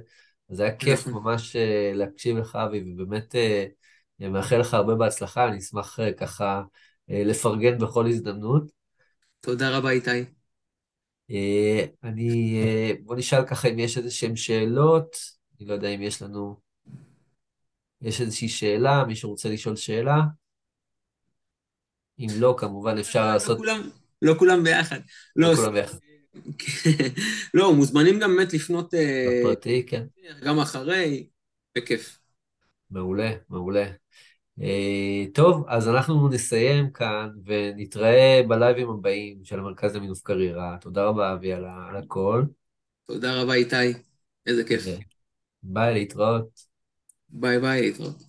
אז 0.50 0.60
היה 0.60 0.76
כיף 0.76 1.08
נכון. 1.08 1.22
ממש 1.22 1.56
אה, 1.56 1.92
להקשיב 1.94 2.36
לך, 2.36 2.56
אבי, 2.56 2.84
ובאמת 2.86 3.34
אה, 3.34 3.66
מאחל 4.20 4.56
לך 4.56 4.74
הרבה 4.74 4.94
בהצלחה, 4.94 5.48
אני 5.48 5.58
אשמח 5.58 5.98
ככה 6.16 6.62
לפרגן 7.08 7.78
בכל 7.78 8.06
הזדמנות. 8.06 8.81
תודה 9.44 9.78
רבה, 9.78 9.90
איתי. 9.90 10.24
אני, 12.04 12.62
בוא 13.04 13.16
נשאל 13.16 13.46
ככה 13.46 13.68
אם 13.68 13.78
יש 13.78 13.98
איזה 13.98 14.10
שהן 14.10 14.36
שאלות, 14.36 15.16
אני 15.60 15.68
לא 15.68 15.74
יודע 15.74 15.88
אם 15.88 16.02
יש 16.02 16.22
לנו, 16.22 16.56
יש 18.02 18.20
איזושהי 18.20 18.48
שאלה, 18.48 19.04
מישהו 19.04 19.30
רוצה 19.30 19.48
לשאול 19.48 19.76
שאלה? 19.76 20.16
אם 22.18 22.26
לא, 22.38 22.54
כמובן 22.58 22.98
אפשר 22.98 23.26
לא 23.26 23.32
לעשות... 23.32 23.58
לא 24.22 24.34
כולם 24.38 24.64
ביחד. 24.64 25.00
לא, 25.36 25.50
לא 25.50 25.56
כולם 25.56 25.72
ביחד. 25.72 25.98
לא, 27.54 27.74
מוזמנים 27.74 28.18
גם 28.18 28.36
באמת 28.36 28.54
לפנות... 28.54 28.94
אה, 28.94 29.40
בפרטי, 29.40 29.86
כן. 29.86 30.04
גם 30.44 30.58
אחרי, 30.58 31.26
בכיף. 31.78 32.18
מעולה, 32.90 33.32
מעולה. 33.48 34.01
Uh, 34.58 35.34
טוב, 35.34 35.64
אז 35.68 35.88
אנחנו 35.88 36.28
נסיים 36.28 36.90
כאן 36.90 37.28
ונתראה 37.44 38.40
בלייבים 38.48 38.90
הבאים 38.90 39.44
של 39.44 39.58
המרכז 39.58 39.96
למינוף 39.96 40.22
קריירה. 40.22 40.76
תודה 40.80 41.04
רבה, 41.04 41.32
אבי, 41.32 41.52
על, 41.52 41.64
על 41.64 41.96
הכל. 41.96 42.44
תודה 43.06 43.42
רבה, 43.42 43.54
איתי. 43.54 43.76
איזה 44.46 44.64
כיף. 44.64 44.86
ביי, 45.62 45.94
להתראות. 45.94 46.48
ביי 47.28 47.60
ביי, 47.60 47.80
להתראות. 47.82 48.22